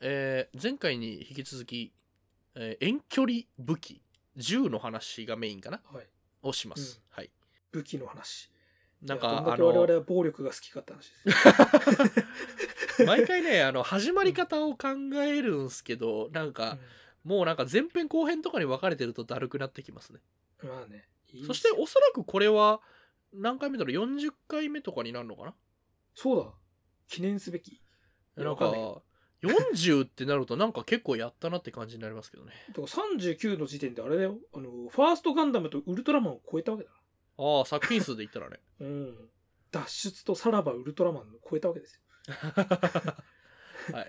[0.00, 1.92] えー前回に引き続き、
[2.54, 4.02] えー遠距離武器
[4.36, 6.06] 銃の話がメインかなはい。
[6.42, 7.30] をします、はい
[7.72, 8.50] 武器の話。
[9.02, 11.32] なんかあんだけ我々のは暴力が好きかって話で
[12.96, 13.04] す。
[13.04, 14.88] 毎回ねあの始まり方を考
[15.22, 16.78] えるんすけどなんか、
[17.24, 20.20] もうなんか前編後編とかに分かれてるとだるくなってきますね
[20.62, 21.08] うんまあね。
[21.30, 22.80] そよしておそらくこれは
[23.34, 25.54] 何回目だろう？40回目とかになるのかな？
[26.14, 26.54] そうだ。
[27.08, 27.82] 記念すべき。
[28.36, 29.02] なんか
[29.42, 34.38] 40ってなるとなんか結構やったなって感じになりますけどねだから39の時点であれだよ。
[34.54, 36.90] あの、ファーストガンダムとウルトラマンを超えたわけだ。
[37.38, 39.30] ああ作品数で言ったらね うん。
[39.70, 42.00] 脱出とさらばウルトラマンを超えたわけですよ。
[43.92, 44.06] はい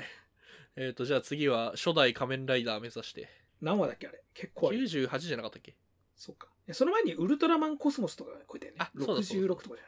[0.76, 3.28] えっ、とじゃあ次は初代仮面ライダー目指して
[3.62, 4.78] 何話だっけあれ結構ある。
[4.78, 5.76] 98じゃなかったっけ？
[6.16, 6.48] そっか。
[6.72, 8.78] その前にウルトラマンコスモスとか超えたよね。
[8.80, 9.86] あそうだそうだ66とかじゃない？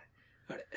[0.49, 0.67] あれ。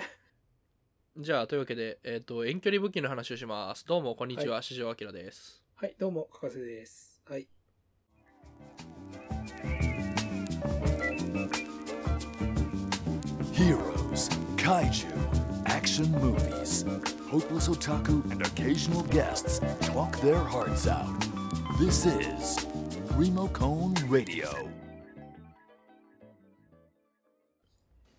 [1.19, 3.87] じゃあというわけで、えー、と遠距離武器の話をします。
[3.87, 5.63] どうもこんにちは四条明です。
[5.75, 7.21] はいどうも加瀬です。
[7.29, 7.47] はい。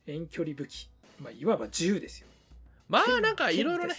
[0.06, 2.28] 遠距離武器、まあ、いわば銃ですよ。
[2.90, 3.96] まあなんかいろいろね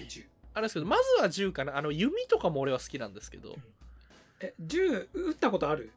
[0.55, 3.57] あれですけどまずは銃かなあの弓とかも俺は好きなんですけど
[4.41, 5.91] え、銃撃ったことある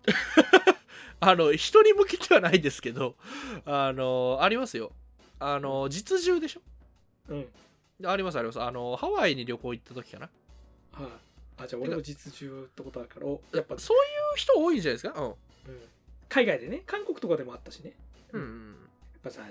[1.20, 3.16] あの人に向けてはないですけど
[3.66, 4.92] あのありますよ
[5.40, 6.62] あの実銃でしょ
[7.30, 7.48] うん。
[8.06, 10.30] ありますありますあのハワイに旅行行った時かな
[10.92, 11.08] はい、
[11.64, 14.00] あ、じゃあ俺も実銃撃ったことあるから、おやっぱ、そうい
[14.36, 15.34] う人多いんじゃないですかうん、
[16.30, 17.94] 海外でね、韓国とかでもあったしね。
[18.34, 18.76] うん、うやっん
[19.24, 19.42] ぱさ、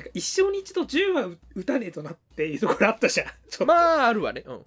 [0.00, 3.26] なんか一生に一度銃は撃撃たねえとなっていうところあったじゃん。
[3.66, 4.42] まああるわね。
[4.46, 4.64] うん。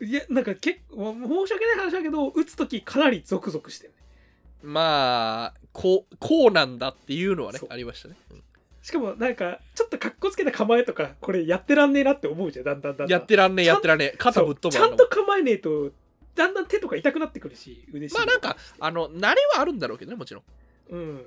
[0.00, 3.98] うん、いや、なんか結構、申し訳ない話だけど、撃つときかなりゾクゾクしてるね。
[4.62, 8.42] まあこうこうなんだっていうのはねありましたね、うん。
[8.80, 13.08] しかもなんか、ちょっとかっこつけた構えとか、これやってらんねえなって思うじゃん、だんだんだんだん。
[13.08, 15.92] やってらんねえやってらんねえ肩ぶっ飛そうちゃんと構えねえと、
[16.34, 20.44] だんだん手とか痛くなってくるし、腕まあなんかあの慣れはあるんだろうけどねもちろん。
[20.90, 21.26] うん。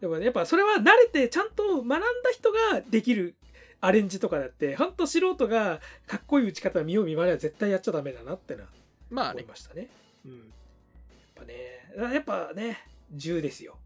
[0.00, 1.98] でもねやっぱそれは慣れてちゃんと学んだ
[2.32, 3.34] 人ができる
[3.80, 8.64] アレンジとかだって、ほんと素人がかっこいい打ち方見よう見まねは絶対やっちゃダメだなってな
[9.08, 9.88] まあねましたね。
[10.26, 10.32] うん。
[10.32, 10.42] やっ
[11.36, 12.78] ぱね、やっぱね、
[13.12, 13.78] 銃ですよ。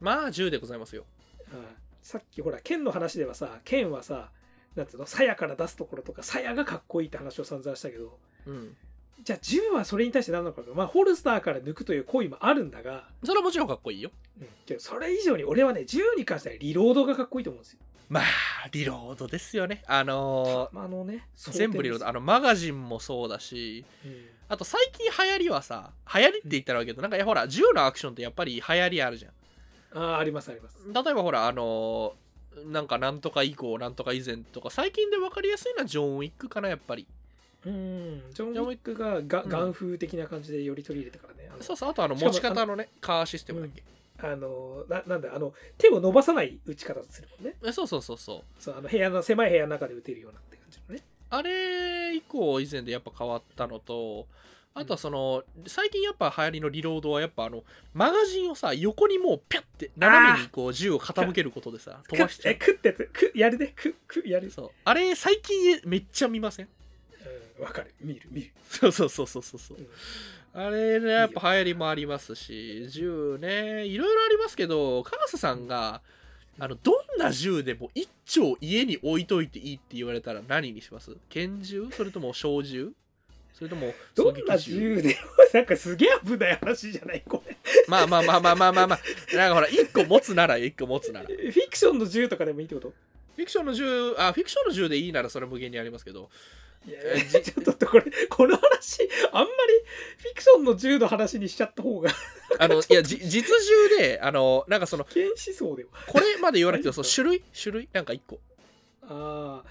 [0.00, 1.04] まあ銃でございますよ
[1.52, 1.64] うん
[2.02, 4.30] さっきほら剣の話ではさ剣はさ
[4.74, 8.76] なんつうの鞘から出すところとか鞘がかっこいいって話を散々したけどうん
[9.22, 14.10] じゃあ銃はそれに対して何なのかまあホルスターから抜くという行為もあるんだが、それはもちろんかっこいいよ。
[14.40, 17.78] うん、けどそれ以上に俺はね銃に関してはリロードがかっこいいと思うんですよ。
[18.08, 18.24] まあ
[18.70, 19.82] リロードですよね。
[19.86, 22.08] あのまああのねー全部リロード。
[22.08, 24.26] あのマガジンもそうだしうん。
[24.48, 29.32] あと最近流行りはさ流行りって言ったらあるけどなんかいやほら銃のアクションってやっぱり流行りあるじゃん。
[29.92, 30.76] あーありますあります。
[30.86, 32.26] 例えばほらあのー
[32.64, 37.06] なんかなんとか以降なんとか以前とか最近で分かりやすいのはジョン・ウィックかなやっぱり
[37.66, 38.22] うん。
[38.32, 39.48] ジョン・ウィックがガうん。
[39.48, 41.50] ガン風的な感じでより取り入れたからね。
[41.60, 43.82] そうそうあとあの持ち方のねカーシステムだっけ、
[44.18, 47.56] あのななんだあの手を伸ばさない打ち方するもんね。
[47.64, 48.62] えそうそうそうそう。
[48.62, 51.02] そうあの部屋の狭い部屋の中で打てるようなって感じのね。
[51.30, 54.26] あれ以降以前でやっぱ変わったのと
[54.74, 64.48] あとはその最近やっぱ流行りのリロードはやっぱあのマガジンをさ横にもうピャッて斜めにこう銃を傾けることでさ飛ばしちゃえ、くってやつ、く、やるね、く、く、やる。
[64.48, 64.50] う。
[64.50, 64.70] そう。
[64.84, 66.72] あれ最近めっちゃ見ませんうん、
[67.58, 67.94] わかる。
[68.00, 68.50] 見る、見る。
[68.68, 69.78] そうそうそうそうそうそう。
[69.78, 69.88] うん。
[70.58, 76.00] あれねやっぱ流行りもありますし銃ねいろいろありますけど川瀬さんが
[76.58, 81.14] あのどんな銃でも一丁家に置いといていいって言われたら何にします？
[81.28, 81.88] 拳銃？
[81.92, 82.92] それとも小銃？
[83.52, 85.14] それともどんな銃でも、
[85.52, 87.56] なんかすげえ危ない話じゃないこれ。
[87.88, 89.36] まあまあまあまあまあまあまあ。
[89.36, 91.26] なんかほら一個持つなら一個持つなら。
[91.26, 92.94] フフィクションの銃とかでもいいってこと？
[93.38, 96.30] ィクションの銃あフィクションの銃でいいならそれ無限にありますけど
[96.86, 99.50] いやえちょっとこれ、この話、あんまり
[100.18, 102.10] フィクションの銃の話にしちゃった方が、
[102.58, 103.42] あのいやじ実
[103.90, 105.90] 銃であのなんかその剣思想でも。
[106.06, 107.44] これまで言わなくてもその何 種類？
[107.60, 107.88] 種類？
[107.92, 108.38] なんか一個。
[109.02, 109.68] ああ。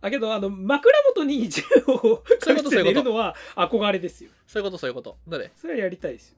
[0.00, 4.30] だけど、あの、枕元に銃をそういうこと隠して寝るのは憧れですよ。
[4.46, 5.18] そういうことそういうこと。
[5.28, 6.36] だねそれはやりたいですよ。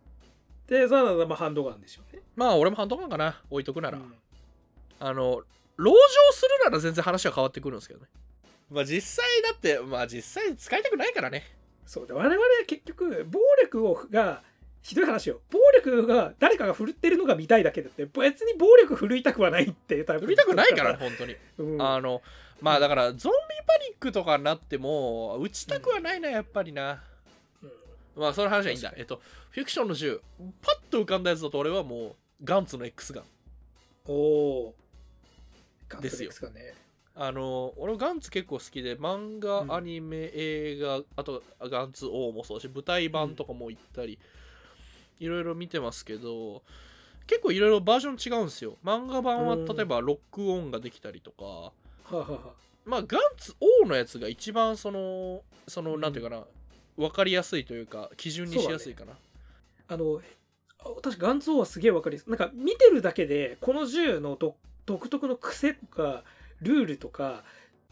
[0.67, 2.23] で、それはまあハンドガンでしょうね。
[2.35, 3.41] まあ俺もハンドガンかな。
[3.51, 4.15] 置いとくなら、うん。
[4.99, 5.43] あの
[5.77, 8.07] 籠城するなら全然話は変わってくるんですけどね
[8.73, 11.45] まあ実際だってまあ実際使いたくないからね。
[11.85, 14.43] そうで我々は結局暴力をが
[14.81, 15.41] ひどい話よ。
[15.51, 18.07] 暴力が誰かが振るってるのが見たいだけだって。
[18.07, 20.27] 別に暴力振るいたくはないっていうタイプ。
[20.27, 22.23] 売りたくないからね本当に、うんあの
[22.61, 27.03] まあだからゾンビパニックとかになっても打ちたくはないなやっぱりな。
[28.17, 28.93] まあその話はいいんだ。
[28.97, 29.21] えっと
[29.51, 30.21] フィクションの銃。
[30.63, 32.15] パッと浮かんだやつだと俺はもう
[32.45, 33.25] ガンツの X ガン。
[34.07, 34.75] おお
[36.01, 36.31] ですよ。
[36.41, 36.82] ガントレックスがね
[37.15, 39.75] あの俺ガンツ結構好きで漫画、うん。
[39.75, 44.19] アニメ映画あとガンツ O もそうだし舞台版とかも行ったり、
[45.21, 46.63] いろいろ見てますけど
[47.27, 48.79] 結構いろいろバージョン違うんですよ。
[48.85, 49.65] 漫画版はうん。
[49.67, 51.73] 例えばロックオンができたりとか、
[52.85, 56.01] まあガンツ O のやつが一番そのその、うん。
[56.01, 56.45] なんていうかな
[56.97, 59.13] 分かりやすいというか基準にしやすいかな。
[59.89, 60.21] あの
[60.79, 62.31] あ確かガンツ王はすげえわかりやすい。
[62.31, 66.25] なんか見てるだけでこの銃の独独特の癖とか
[66.63, 67.45] ルールとか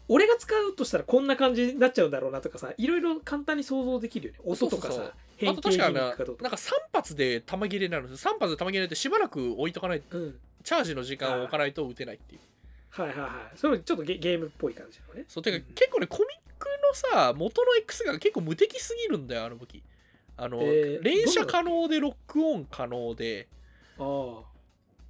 [0.07, 4.39] 俺が使うとしたらこんな感じになっちゃうんだろうなとかさいろいろ簡単に想像できるよね。
[4.43, 8.31] 音とかさ変形ギミックかどうとかなんか3発で弾切れになるんですよ。
[8.31, 10.35] 3発で弾切れってしばらく置いとかないうん。
[10.63, 12.41] チャージの時間を置かないと撃てないっていう。
[12.89, 13.57] はいはいはい。
[13.57, 15.25] それちょっとゲゲームっぽい感じのね。
[15.27, 15.61] そうてか、ん。
[15.73, 19.81] 結構ねコミックのさ元の X が結構無敵すぎるんだよあの武器。
[20.35, 23.47] あの、えー連射可能でロックオン可能で。
[23.97, 24.51] ああ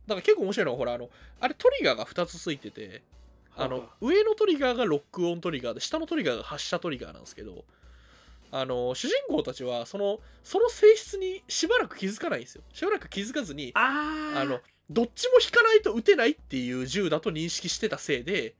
[0.07, 1.09] だから結構面白いのがほらあの
[1.39, 3.01] あれトリガーが2つついてて
[3.57, 7.65] あの上のトリガーがロックオントリガーで下のトリガーが発射トリガーなんですけど
[8.51, 12.63] あの主人公たちはそのその性質にしばらく気づかないんですよ。
[12.73, 14.59] しばらく気づかずにあの
[14.89, 18.55] どっちも引かないと撃てないっていう銃だと認識してたせいで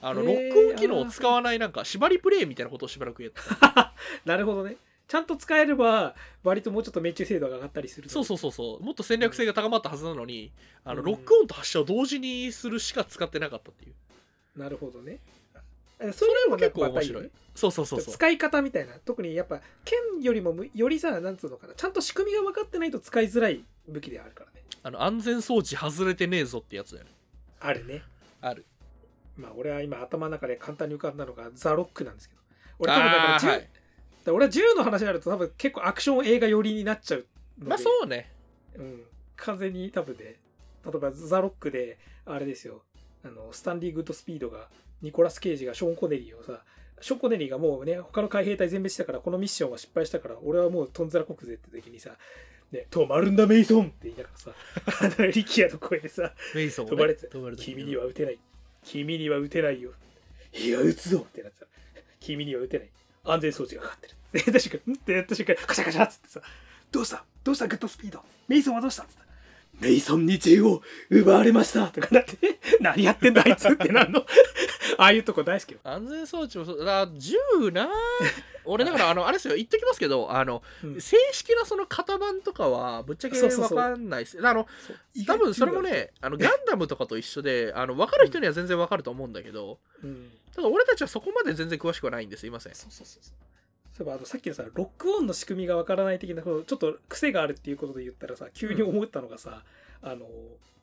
[0.00, 3.94] あのロックオン機能を使わないなんか縛りプレイみたいなことをしばらくやってた。
[4.26, 4.76] なるほどね。
[5.06, 8.82] ちゃんと使えれば割ともうちょっと命中精度が上がったりするそうそうそうそう。
[8.82, 10.50] もっと戦略性が高まったはずなのに
[10.82, 11.06] あのうん。
[11.06, 13.94] ロックオンと発射を同時にするしか使ってなかったっていう
[14.56, 15.18] なるほどね。
[15.98, 17.22] そそれれも結構面白い。
[17.24, 18.14] ねそうそうそうそう。
[18.14, 18.94] 使い方みたいな。
[19.04, 21.74] 特にやっぱ剣よりもむよりさなんつうのかな。
[21.74, 24.62] ちゃんと仕組みが分かってないと使いづらい武器であるからね。
[24.82, 27.10] あの安全装置外れてねえぞってやつだよね。
[27.60, 28.02] あるね。
[28.42, 28.66] ある。
[29.36, 32.42] まあ俺は今頭の中で簡単に浮かんだのがザ・ロックなんですけど。
[32.78, 33.60] 俺多分だから銃、は
[34.34, 37.26] 俺は銃の話になると多分結構アクション映画寄りになっちゃう
[37.58, 38.30] まあそうね。
[38.76, 39.02] うん、
[39.36, 42.82] 完全に多分ね例えばザ・ロックであれですよ
[43.26, 44.68] あのスタンリー・グッドスピードが
[45.02, 46.62] ニコラス・ケイジがショーン・コネリーをさ
[47.00, 52.10] ショーン・コネリーがもうね他の海兵隊全滅したからこのミッションは失敗したから俺はもうトンズラこくぜって時にさ
[52.72, 54.50] 「ね、止まるんだメイソン!」って言いながらさ
[55.16, 57.02] あのリキアの声でさメイソンをね飛
[57.42, 58.38] ばれて君には撃てない。
[58.82, 59.90] 君には撃てないよ。
[60.52, 61.66] いや撃つぞってなってさ
[62.20, 62.90] 君には撃てない。
[63.24, 64.14] 安全装置がかかってる。
[64.32, 64.94] で確かん？
[64.94, 66.40] ってやった瞬間カシャカシャっつってさ
[66.92, 67.24] どうした？
[67.42, 67.66] どうした？
[67.66, 68.22] グッドスピード。
[68.46, 69.25] メイソンはどうしたっつった？
[69.80, 74.20] メイソンに銃を奪われましたとかなって 何やってんだあいつってなんの？
[74.98, 75.78] ああいうとこ大好きよ。
[75.84, 77.36] 安全装置もそうだ銃
[77.72, 77.90] な。
[78.64, 79.54] 俺だからあのあれですよ。
[79.54, 81.00] 言っときますけどあのうん。
[81.00, 84.38] 正式なその型番とかはぶっちゃけ分かんないです。
[84.46, 84.66] あの
[85.26, 90.30] 多分それもねあのガンダムとかと一緒であの分かる人には全然分かると思うんだけどうん。
[90.54, 92.74] ただ俺たちはそこまで全然詳しくはないんですいません。
[92.74, 93.34] そうそうそうそう
[93.96, 99.62] そういえばあのさっきのさロックオンの仕組みがわからない的なちょっと癖があるっていうことで言ったらさ急に思ったのがさ、
[100.02, 100.26] あの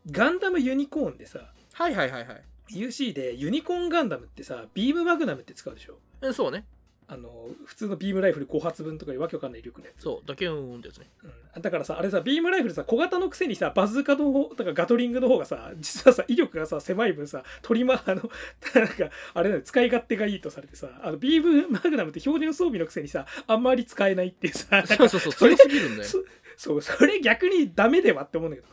[0.10, 2.44] ガンダムユニコーンでさはいはいはいはい。
[2.70, 5.98] UC でユニコーンガンダムってさビームマグナムって使うでしょ？
[6.24, 6.66] えそうね
[7.08, 10.04] あの普通のビームライフル5発分とかいうわけわかんない力のやつ。
[10.04, 11.08] そうだけうんってやつね。
[11.56, 18.30] うん、だからさあれさビームライフルさ小型のくせにさバズーカの方とかガトリングの方がさ実はさ威力がさ狭い分さ取りまあの
[18.76, 26.04] なんかあれだよ使い勝手がいいとされてさあのビームマグナムって標準装備のくせにさあんまり使えないっていうさ そうそうそうそれ強すぎるんだよ。
[26.04, 26.24] そ
[26.56, 28.68] そうそれ逆にダメではって思うんだけど、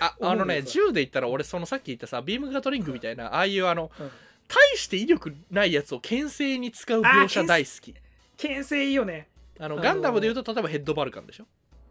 [0.00, 4.10] ああのね銃で言ったら俺そのさっき言ったさビームガトリングみたいなああいうあのうん、
[4.48, 7.94] 大して威力ないやつを牽制に使う描写大好き。
[8.36, 9.28] 牽制いいよね。
[9.58, 11.46] あのガンダムで言うと例えばヘッドバルカンでしょ？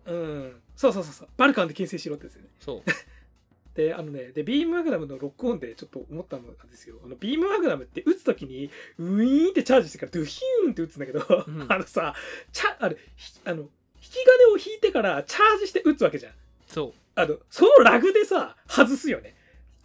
[0.06, 0.62] うん。
[0.76, 1.28] そうそうそうそう。
[1.38, 2.50] バルカンで牽制しろってやつよね。
[2.60, 2.82] そう。
[3.76, 6.98] であのねでビームマグナムのロックオンでちょっと思ったのがですよ。
[7.04, 11.66] あのビームマグナムって撃つ時にウィーンってチャージしてからドゥヒューンって撃つんだけど、うん。
[11.70, 12.16] あのさ
[12.54, 13.68] チャあれひあの引
[14.00, 16.34] き金を引いてからチャージして撃つわけじゃん。
[16.68, 19.30] そあのそのラグでさ外すよね。
[19.30, 19.36] う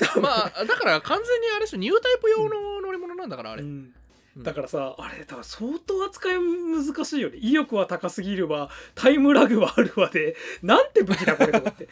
[0.21, 3.95] まあだから完全にあれでしょニュータイプ用の乗り物なんだからあれ、うん。
[4.37, 4.43] うん。
[4.43, 7.39] だからさあれだから相当扱い難しいよね。
[7.39, 8.71] 威力は高すぎるわ。
[8.95, 10.37] タイムラグはあるわで。
[10.63, 11.89] なんて武器だこれと思って。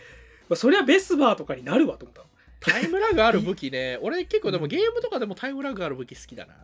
[0.49, 2.29] まあそりゃベスバーとかになるわと思ったの。
[2.61, 3.99] タイムラグある 武器ね。
[4.03, 6.55] 俺結構でもゲームとかでもタイムラグある武器好きだな。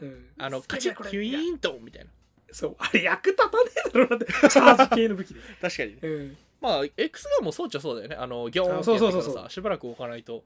[0.00, 0.28] うん。
[0.38, 2.10] あのカチッキュイーンとみたいな。
[2.52, 3.52] そうあれ役立たね
[3.86, 4.26] えだろうなって。
[4.26, 5.94] チャージ系の武器で、確かに。
[5.94, 6.36] ねうん。
[6.60, 8.16] まあ X ガンもそうっちゃそうだよね。
[8.16, 10.44] あのギョーンってそうやってからそうそうそうさしばらく置かないと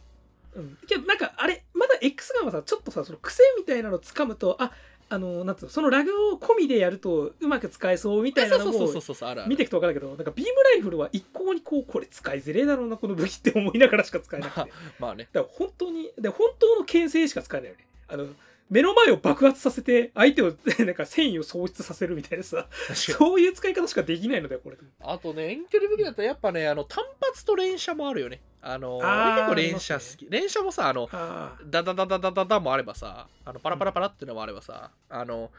[0.55, 4.73] うん、けどなんかあれまだ X ガンはさちょっとさその癖みたいなの掴むとあ
[5.11, 9.51] あのなんつうのそのラグを込みでやるとうまく使えそうみたいなのもそうそうそうそうそうあるある。
[9.51, 14.69] 見ていくと分かるけどなんかビームライフルは一向にこうこれ使いづれえだろうなこの武器って思いながらしか使えなくて、ま あ
[15.01, 15.29] まあね。
[15.33, 17.87] だから本当にで本当の牽制しか使えないよね。
[18.09, 18.27] あの
[18.69, 20.53] 目の前を爆発させて相手を
[20.85, 22.69] なんか繊維を喪失させるみたいなさ。
[22.95, 24.77] そういう使い方しかできないのだよこれ。
[25.01, 35.51] あとね遠距離武器だったらやっぱねあの単発と連射もあるよねあの俺結構連射好き、連射もさあのあダダダダダダダもあればさあのパラパラパラってのもあればさ、あの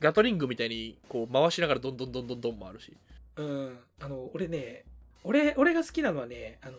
[0.00, 2.92] ガトリングみたいにこう回しながらどんどんどんどんどんもあるし。
[3.36, 3.78] あうん。
[4.00, 4.84] あの俺ね
[5.24, 6.76] 俺俺が好きなのはねあの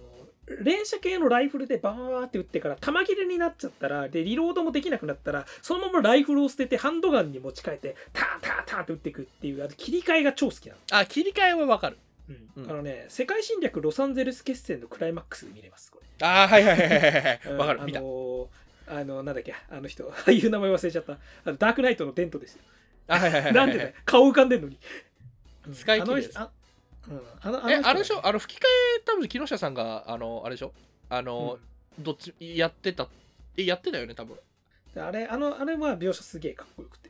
[0.61, 10.81] 連射系のライフルでバーって撃ってから弾切れになっちゃったらでリロードもできなくなったらそのままライフルを捨ててハンドガンに持ち替えてターンターンターンって撃っていくっていうあの切り替えが超好きなの。
[10.91, 11.97] あ切り替えはわかる
[12.29, 12.63] うん。
[12.63, 12.69] うん。
[12.69, 16.07] あのね世界侵略ロサンゼルス決戦のクライマックスで見れますこれ。
[16.27, 17.39] あーはいはいはいはいはい。
[17.45, 17.57] うん。
[17.57, 17.81] わかる。
[17.81, 18.47] あのー
[18.87, 20.03] あのなんだっけあの人。
[20.25, 21.13] 俳優名前忘れちゃった。
[21.13, 22.61] あのダークナイトのデントですよ。
[23.07, 23.93] あはいはいはい なんでだよ。
[24.05, 24.77] 顔浮かんでんのに。
[25.73, 26.51] 使い切るやつあの人あ
[27.07, 28.63] うんあのあのあれでしょあの吹き替
[28.97, 30.73] え多分木下さんがあのあれでしょ？
[31.09, 31.59] あの、
[31.99, 33.07] どっちやってた。
[33.57, 34.35] えやってたよね多分。
[34.95, 37.09] うんあれあのあれは描写すげえかっこよくて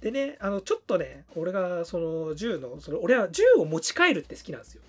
[0.00, 4.82] でねあのちょっとね俺がその銃のその俺は銃を持ち帰るって好きなんですよ。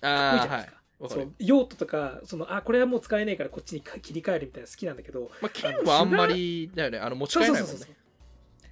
[0.00, 1.20] かっこいいじゃないですか、わかる。
[1.22, 6.98] そう用途とかそのあこれはもう使えねえからこっちに切り替えるみたいなの好きなんだけどまあ剣はあんまりだよね。
[6.98, 7.76] あの持ちそう替えないもんね。
[7.76, 8.01] そうそうそう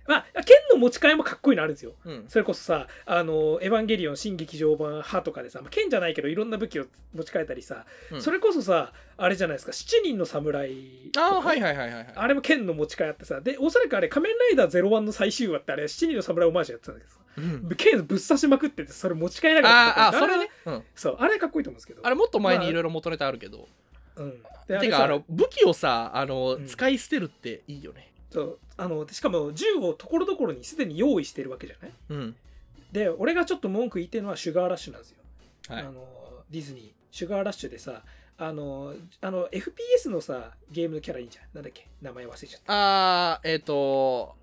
[0.07, 1.93] まあ剣の持ち替えもかっこいいのあるんですよ。
[2.05, 2.25] うん。
[2.29, 8.23] それこそさ、あの、エヴァンゲリオン新劇場版派とかでさ、まあ、剣じゃないけどいろんな武器を持ち替えたりさ、うん。
[8.23, 12.13] それこそさ、あれじゃないですか、7人の侍ああはいはいはいはいはい。
[12.15, 17.69] あれも剣の持ち替えあってさ、で、おそらくあれ、仮面ライダー01の最終話ってあれ、7人の侍オマージュやってたんだけどさ、うん。
[17.77, 22.01] 剣ぶっ刺しまくってて、それ持ち替えながらあーあそれね、うん、そう、あれかっこいいと思うんですけど。
[22.05, 23.69] あれもっと前にいろいろ元ネタあるけど、
[24.17, 24.43] うん。
[24.67, 26.67] であれさてかあの武器をさあの、うん。
[26.67, 28.10] 使い捨てるっていいよね
[28.77, 31.93] あのしかも銃をところどころにすでに用意してるわけじゃない？
[32.11, 32.37] うん。
[32.93, 35.17] で、俺がちょっと文句言ってるのはシュガーラッシュなんですよ。
[35.69, 35.83] はい。
[35.83, 36.05] あの
[36.51, 36.91] ディズニー。
[37.11, 38.03] シュガーラッシュでさ
[38.39, 41.87] あのあの FPS のさゲームのキャラいいじゃんなんだっけ？
[42.01, 43.33] 名前忘れちゃった。
[43.33, 44.35] あーえっ、と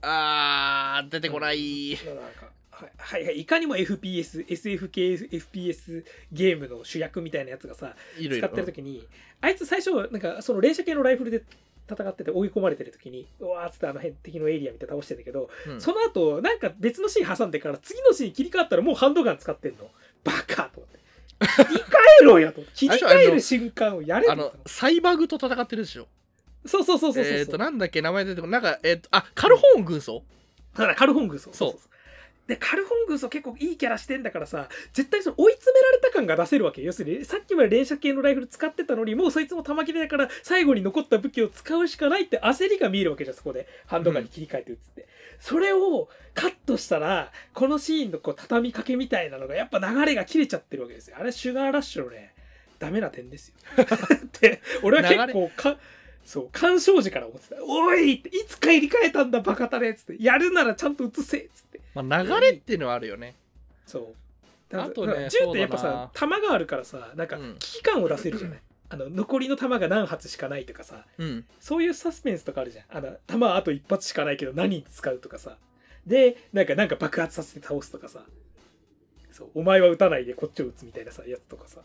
[0.00, 9.04] あー出てこない、なんかはいはいはいいかにも FPSSF 系 FPS ゲームの主役みたいなやつがさ使ってる時に
[9.40, 11.42] あいつ最初なんかその連射系のライフルで
[11.90, 15.80] 戦ってて追い込まれてる時にうわーっつってあの辺敵のエリア見て倒してんだけど、うん。
[15.80, 19.88] その後なんか別のシーン挟んでから次のシーン切り替わったらもうハンドガン使ってんの。
[20.24, 20.98] バカと思って。
[21.64, 21.84] 切り替
[22.22, 22.62] えろよと。
[22.74, 26.08] 切り替える瞬間をやれあのサイバグと戦ってるでしょ。
[26.66, 30.22] そうそうそうそうそうえっ、となんだっけ名前出てこなんかえっ、とあカルホーン軍曹。
[30.78, 31.87] だからカルホングソそう
[32.48, 36.82] でカルホングソ結構いいキャラしてんだからさ絶対その追い詰められた感が出せるわけ。
[36.82, 43.68] 要するにさっきまで連射系のライフル使ってたのにもうそいつも弾切れだから最後に残った武器を使うしかないって焦りが見えるわけじゃんそこで。
[43.86, 45.08] ハンドガンに切り替えて撃つって、
[45.40, 51.16] それをカットしたらこのシーンのこう畳みかけみたいなのがやっぱ流れが切れちゃってるわけですよ。
[51.18, 52.32] あれシュガーラッシュのね
[52.78, 53.54] ダメな点ですよ。
[53.84, 53.84] っ
[54.32, 55.76] て俺は結構か
[56.28, 61.80] そう鑑賞時から思ってた「おい!」って「いつか入り替えたんだバカタレ」っつって「やるならちゃんと映せ」っつって。
[61.94, 63.34] まあ、流れっていうのはあるよね。
[63.86, 64.14] そ
[64.70, 64.76] う。
[64.76, 67.56] あとね銃ってやっぱさ弾があるからさなんかうん。
[67.58, 71.06] 危機感を出せるじゃない、あの残りの弾が何発しかないとかさ。
[71.16, 71.46] うん。
[71.60, 72.84] そういうサスペンスとかあるじゃん。
[72.90, 75.56] あの弾あと一発しかないけど何に使うとかさ。
[76.06, 78.22] でなんかなんか爆発させて倒すとかさ。
[79.32, 81.80] そうお前は撃たないでこっちを撃つみたいなさやつとかさ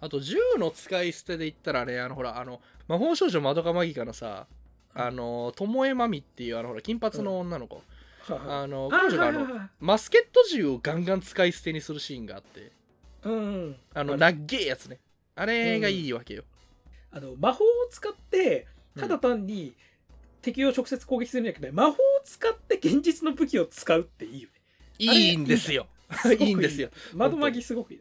[0.00, 4.46] あと銃の使い捨てで言ったらねあのほらあの魔法少女まどかマギカのさ
[4.94, 7.82] あの巴まみっていうあのほら金髪の女の子、
[8.22, 8.62] はは。
[8.62, 9.46] あのあ彼女があの
[9.80, 12.72] マスケット銃をガンガン使い捨てにするシーンがあって。
[13.24, 13.36] うんう
[13.70, 13.76] ん。
[13.94, 14.98] あのなっげえやつね。
[15.34, 16.42] あれがいいわけよ、
[17.12, 18.66] あの魔法を使って
[18.98, 19.72] ただ単に
[20.42, 24.54] 敵を直接攻撃するんじゃなくて、魔法を使って現実の武器を使うっていいよね。
[24.98, 25.86] いいんですよ。
[26.40, 26.90] いいんですよ。
[27.14, 28.00] 窓マギすごくいい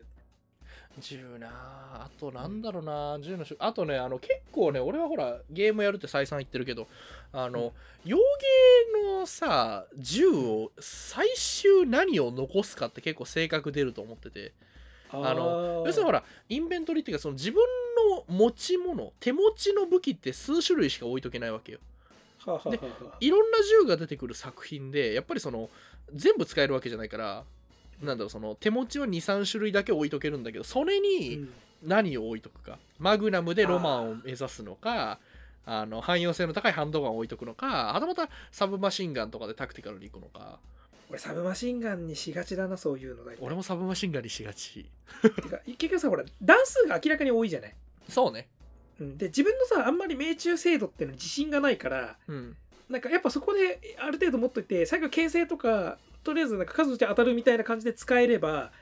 [0.97, 2.07] よ銃なあ。
[2.07, 6.87] あとなんだろうな銃の種あとねあの結構ね俺はほらゲームやるって再三言ってるけど
[7.33, 7.73] あの、
[8.05, 14.53] 洋芸のさ銃を最終何を残すかって結構性格出ると思ってて。
[15.09, 17.63] あの要するにほらインベントリーっていうかその自分
[18.11, 21.79] の持ち物手持ちの武器って数種類しか置いとけないわけよ。
[22.69, 22.79] で
[23.21, 25.69] いろんな銃が出てくる作品でやっぱりその
[26.13, 27.43] 全部使えるわけじゃないから
[28.01, 31.49] なんだろうその手持ちは23種類だけ置いとけるんだけどそれに、うん。
[31.83, 32.79] 何を置いとくか。
[32.99, 35.19] マグナムでロマンを目指すのか
[35.65, 40.59] あの汎用性の高いハンドガンを置いとくのかはたまたサブマシンガンとかでタクティカルに行くのか。
[41.09, 44.89] 俺サブマシンガンにしがちだなそういうのだ俺もサブマシンガンにしがち。
[45.21, 47.75] てか結局さほら段数が明らかに多いじゃない、
[48.09, 48.47] そうね。
[48.99, 52.55] うん、で自分のさあんまり命中精度っていうのに自信がないからうん。
[52.89, 55.97] なんかやっぱそこである程度持っといて最後牽制とか
[56.27, 58.73] とりあえずなんか数打ち当たるみたいな感じで使えれば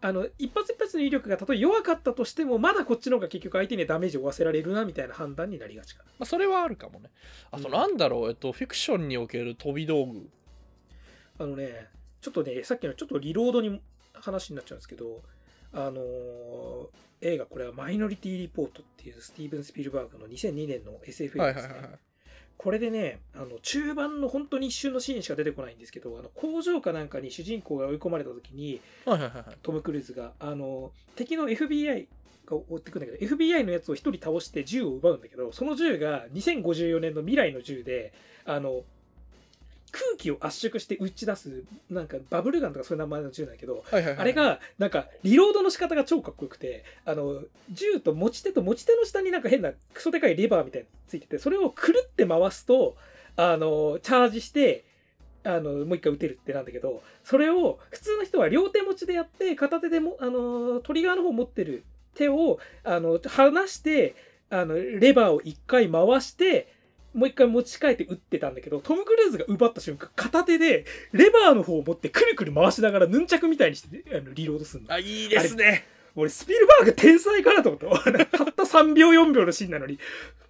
[0.00, 6.10] あの一発一発の威力がたとえ弱かったとしてもまだこっちの方が結局相手にダメージを負わせられるなみたいな判断になりがちかな。
[6.18, 7.10] まあ、それはあるかもね。
[7.50, 7.72] あとうん。
[7.72, 10.30] なんだろう、えっとフィクションにおける飛び道具。
[11.38, 11.88] あのね
[12.22, 13.80] ちょっとねさっきのちょっとリロードに
[14.14, 15.22] 話になっちゃうんですけど
[15.72, 16.86] あのー
[17.22, 21.98] 映画これは「マイノリティ・リポート」っていうスティーブン・スピルバーグの2002年の SF 映画ですね、
[22.58, 29.56] これでねあの中盤の本当に一瞬のシーンしか出てこないんですけどあの工場かなんかに主人公が追い込まれた時にはいはいはいはい。
[29.62, 32.06] トム・クルーズがあの敵の FBI
[32.46, 38.12] が追ってくんだけど FBI のやつを一人倒して銃を奪うんだけどその銃が2054年の未来の銃で
[38.44, 38.82] あの
[39.96, 44.16] 空気を圧縮して打ち出すなんかバブルガンとかそういう名前の銃なんだけどはいはいはい。
[44.18, 52.96] あれがなんかリロードの仕方が超かっこよくてあの銃と持ち手と持ち手の下になんか変なクソでかいレバーみたいなのついててそれをくるって回すと
[53.36, 54.84] あのチャージして
[55.44, 61.84] あのもう一回撃てるってなんだけどそれを普通の人は両手持ちでやって片手でもあのトリガーの方持ってる
[62.14, 64.14] 手をあの離して
[64.50, 66.75] あのレバーを一回回して
[67.16, 74.92] もう一回持ち替えて撃ってたんだけどトム・クルーズが奪った瞬間片手でレバーの方を持ってくるくる回しながらヌンチャクみたいにしてあのリロードするの。
[74.92, 75.86] あいいですね。
[76.14, 78.12] 俺スピルバーグ天才かなと思った。
[78.12, 79.98] たった3秒4秒のシーンなのに。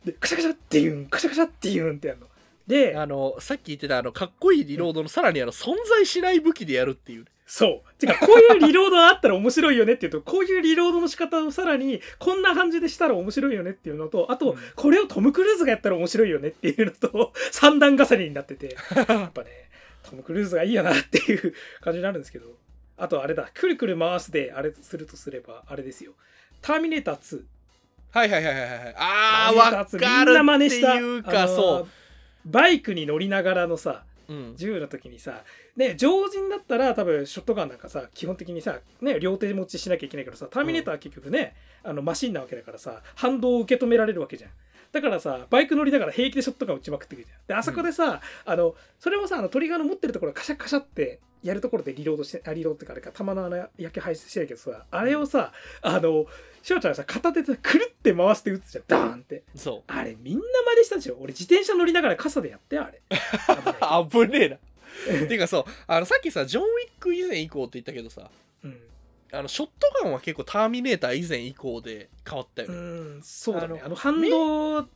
[0.05, 2.27] でカシャカシャっていうんカシャカシャっていうんってやるの。
[2.67, 7.95] であのさっき言ってたあのかっこいいリロードのさらにあの存在しない武器でやるっていうねそう。
[7.95, 14.59] てかこういうリロードあったら面白いよねっていうとこういうリロードの仕方をさらにこんな感じでしたら面白いよねっていうのとあと、うん。
[14.75, 18.77] これをトム・クルーズがやったら面白いよねっていうのと三段重ねになってて
[19.09, 19.51] やっぱね
[20.03, 22.57] トム・クルーズがいいよなっていう感じになるんですけど。
[22.99, 26.13] あとあれだくるくる回すであれするとすればあれですよ。
[26.63, 27.43] ターミネーター2
[28.11, 31.23] はいはいはいはいはいあーターミネータわー2みんな真かるって似したいう。
[31.23, 31.89] かそ
[32.47, 35.43] バイクに乗りながらのさう、うん、銃の時にさ
[35.77, 44.51] ね常人だったら多分ショットガンなんかさ基本的にさ、ね、両手持ちしなきゃいけないからさターミネーターは結局ね、あのマシンなわけだからさ反動を受け止められるわけじゃん。
[44.93, 47.39] だからさバイク乗りながら平気でショットガン撃ちまくってくるじゃん。
[47.47, 55.53] であそこでさ、あのそれもさあのトリガーの持ってるところカシャカシャってやるところでリロードしてあリロードってかあれか弾の穴焼け排出してるけどさあれをさ
[55.83, 56.27] あの
[56.67, 58.85] しおちゃんがさ片手でくるって回して撃つじゃん。
[58.89, 59.45] ダーンって。
[59.55, 59.83] そう。
[59.87, 61.17] あれみんな真似したでしょ？
[61.21, 63.01] 俺自転車乗りながら傘でやってあれ。
[64.11, 64.57] 危ねえな。
[65.29, 65.37] てい。
[65.37, 68.29] うかそうあのさっきさジョン・ウィック以前以降って言ったけどさ
[68.65, 68.81] うん。
[69.33, 73.75] あのショットガンは結構ターミネーター以前以降で変わったようね、んそうだね。
[73.75, 74.89] あのあの反動で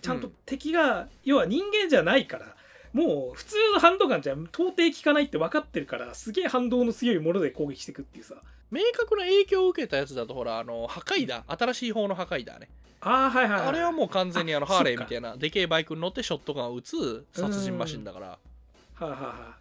[0.00, 0.34] ちゃんとうん。
[0.46, 2.56] 敵が、要は人間じゃないから
[2.94, 8.36] もう普通のハンドガンじゃ到底効かないって分かってるからすげえ反動の強いもので攻撃していくっていうさ
[8.70, 12.68] 明確な影響を受けたやつだとほらあの破壊だ新しい方の破壊だね。
[13.00, 18.26] ああはいはい、はい、あれはもう完全にあのあハーレーみたいなでけえバイクに乗ってショットガンを撃つ殺人マシンだから。
[18.26, 18.38] は
[19.00, 19.56] あ、はあはあ、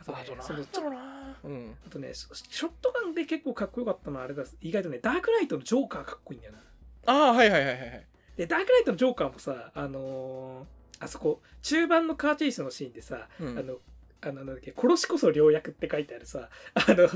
[0.00, 0.42] あとねあとな。
[0.42, 1.74] そのんだろうなうん。
[1.86, 4.44] あとねシショットガンで結構かっこよかったのはあれだ。
[4.60, 6.58] 意外とねダークナイトのジョーカーかっこいいんだよな。
[7.06, 8.06] ああはいはいはいはいはい。
[8.36, 13.58] でダークナイトのジョーカーもさあのーあそこ中盤のカーチェイスのシーンでさ、うん。
[13.58, 13.78] あの
[14.24, 17.08] あのなんだっけ殺しこそ良薬って書いてあるさあの、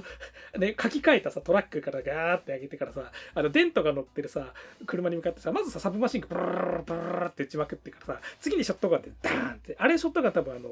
[0.59, 4.53] ね、書き換えたさトラックからガーって上げてからさあのデントが乗ってるさ
[4.87, 10.69] 車に向かってさまずさサブマシンがブルルルルルブルルって打ちまくってからさ次にショットガンでダーンってあれショットガン多分あの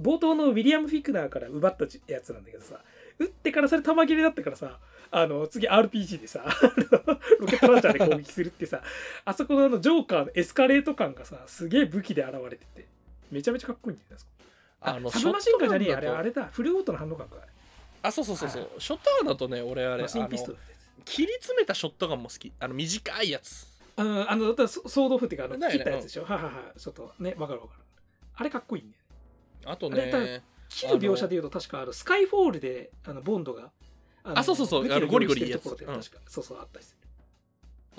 [0.00, 2.80] 冒頭のウィリアム・フィクナーから奪ったやつなんだけどさ
[3.18, 4.78] 撃ってからそれ弾切れだったからさ
[5.10, 6.44] あの次 RPG でさ
[7.38, 8.82] ロケットランチャーで攻撃するってさ
[9.24, 12.86] あそこのあのジョーカーのエスカレート感がさすげえ武器で現れてて
[13.30, 14.31] めちゃめちゃかっこいいんじゃないですか
[14.82, 16.44] ああのサブマシンガンじゃねえあれあれだ。
[16.52, 17.36] フルオートのハンドガンか
[18.02, 20.28] あそうそうそうそう、はショットガンだとね俺あれあの
[21.04, 22.52] 切り詰めたショットガンも好き。
[22.58, 23.66] あの短いやつ。
[23.96, 25.68] あのあのだったらソソードオフっていうかあのね。
[25.70, 26.50] 切ったやつでしょ、はいはいは。
[26.76, 27.80] いちょっとねわかるわかる。
[28.34, 28.90] あれかっこいいね。
[29.64, 33.70] あとね切る描写でいうと確かあのスカイフォールであのボンドが
[34.24, 34.92] あそうそうそう。
[34.92, 35.68] あのゴリゴリいいやつ。
[35.68, 35.92] 確か、
[36.26, 37.08] そうそうあったりする。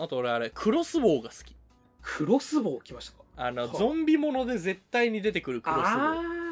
[0.03, 1.55] あと俺あれクロスボウが好き。
[2.01, 3.23] クロスボウ来ましたか？
[3.37, 3.77] あのはあ。
[3.77, 6.42] ゾンビもので絶対に出てくるクロスボウ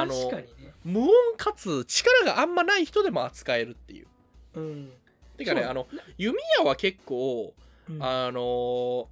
[0.00, 0.74] あの確かにね。
[0.84, 4.06] 無音かつ力があんまない人でも扱えるっていう。
[4.54, 4.92] うん。
[5.36, 5.70] てかねそう。
[5.70, 5.86] あの
[6.18, 7.54] 弓矢は結構
[7.88, 8.02] うん。
[8.02, 9.08] あの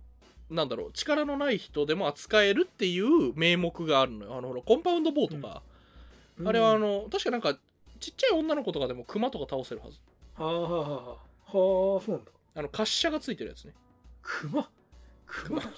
[0.50, 4.36] なんだろう力のない人でも扱えるっていう名目があるのよ。
[4.36, 5.62] あのほらコンパウンドボウとか、
[6.38, 6.48] うん。
[6.48, 7.56] あれはあの確かなんか
[8.00, 9.98] ちっちゃい女の子とかでもクマとか倒せるはず。
[10.34, 11.08] はあはあはあはあ。
[11.08, 11.16] はあ
[11.52, 12.30] そうなんだ。
[12.54, 13.74] あの滑車がついてるやつね。
[14.20, 14.68] クマ
[15.26, 15.68] クマク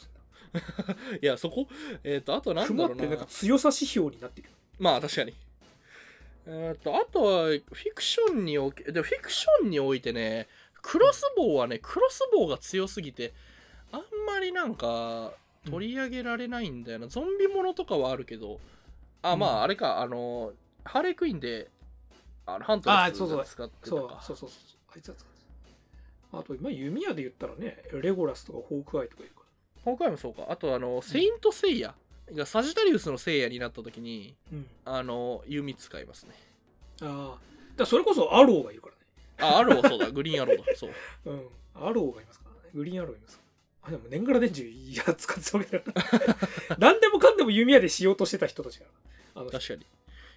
[1.20, 1.66] いやそこ？
[2.02, 3.02] えっ、とあとなんだろうな。
[3.02, 5.34] てなんか強さ指標になってるまあ確かに。
[6.46, 7.60] えっ、とあとはフィ
[7.94, 10.46] クションにおけでフィクションにおいてね
[10.82, 13.32] クロスボウはねクロスボウが強すぎて
[13.92, 15.32] あんまりなんか
[15.70, 18.60] 取り上げられないんだよな、ゾンビものとかはあるけど
[19.22, 19.56] あまうん。
[19.60, 20.52] ああれかあの
[20.84, 21.70] ハーレークイーンで
[22.44, 23.38] あのハントレスあそうそう。
[23.38, 24.58] が使ってたそうかそうそうそう。
[24.94, 25.40] あいつは使って
[26.30, 29.40] たあと今弓矢で言ったらねレゴラスとかホークアイとかいるか
[29.82, 30.44] 今回もそうか。
[30.50, 31.94] あとあのセイント・セイヤ
[32.32, 34.66] がサジタリウスのセイヤになった時にらうん。
[34.84, 36.34] あの弓使いますね。
[37.02, 37.38] ああ
[37.76, 39.54] だそれこそアローがいるからね。
[39.54, 40.10] あアローそうだ。
[40.10, 40.64] グリーンアローだ。
[40.76, 40.90] そう。
[41.26, 41.48] うん。
[41.74, 42.70] アローがいますからね。
[42.72, 43.42] グリーンアローいますか
[43.82, 43.88] ら。
[43.88, 45.92] あでも年がら年中いや使ってたわけだか
[46.70, 48.86] ら 何でもかんでも弓矢でしようとしてた人たちが
[49.34, 49.58] あの人。
[49.58, 49.80] 確かに。
[49.82, 49.84] い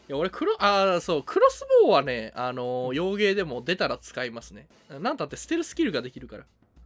[0.09, 4.67] や俺クロあーそうクロスボウはねあの洋芸でも出たら使いますね。
[4.89, 6.45] なんたって捨てるスキルができるから。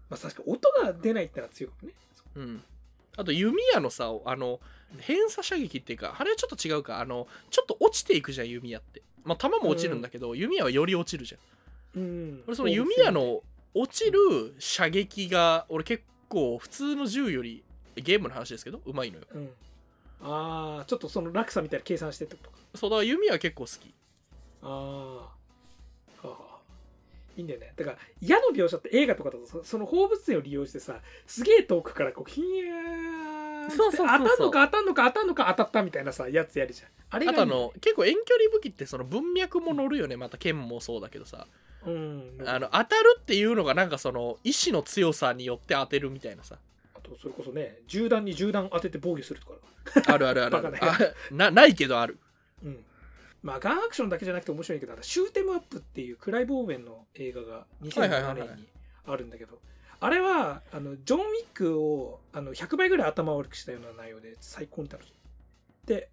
[0.09, 1.95] まあ確かに音が出ないってのは強いかもね。
[2.35, 2.63] うん
[3.21, 4.59] あと弓矢のさあの
[4.99, 6.99] 偏差射撃っていうかあれはちょっと違うか。
[6.99, 9.01] あのちょっと落ちていくじゃん弓矢って。
[9.23, 12.01] まあ弾も落ちるんだけど、弓矢はより落ちるじゃん。
[12.01, 12.43] うん。
[12.47, 13.41] 俺その弓矢の
[13.73, 14.19] 落ちる
[14.59, 17.63] 射撃が俺結構普通の銃より
[17.95, 19.23] ゲームの話ですけどうまいのよ。
[19.33, 19.49] うん。
[20.23, 22.57] ああちょっとその落差みたいな計算してってことか。
[22.75, 23.93] そうだから弓矢結構好き。
[24.63, 25.40] ああ
[27.37, 27.73] いいんだよね。
[27.75, 36.89] だから矢の描写って映画とかだとそその放物線を利用してさすげえ遠くからこうヒヤーそうそう当たんのか当たんのか当たんのか当たったみたいなさやつやるじゃん。
[37.09, 40.17] あれがあとあの結構遠距離武器ってその文脈も乗るよね。
[40.17, 41.47] また剣もそうだけどさ。
[41.85, 42.43] うん。
[42.45, 46.57] あの当たるっていうのがなんかその意志の強さによって当てるみたいなさ。
[46.95, 49.53] あとそれこそね銃弾に銃弾当てて防御するとか。
[50.13, 50.61] あるあるある
[51.31, 52.17] なないけどある。
[52.63, 52.85] うん
[53.43, 58.47] まあガンアクションだけじゃなくて面白いけどあのシューテムアップっていうクライ・ボーベンの映画がはいはいはい2007はい。
[58.49, 58.67] 年に
[59.05, 59.59] あるんだけど
[59.99, 65.13] あれはあのジョン・ウィックをあの100倍ぐらい頭悪くしたような内容で最高に楽しい。
[65.85, 66.09] で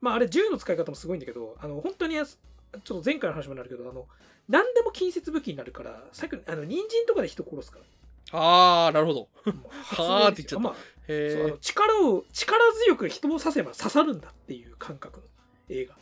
[0.00, 4.06] まああれ銃の使い方もすごいんだけどあの本当にちょっと前回の話もなるけどあの
[4.48, 7.84] 何でも近接武器になるから最後あの人参とかで人殺すから。
[8.30, 9.28] ああなるほど。
[9.96, 10.58] はーって言っちゃった。
[10.60, 10.74] まあ
[11.08, 15.26] へ力を力強く人を刺せば刺さるんだっていう感覚の
[15.70, 15.96] 映画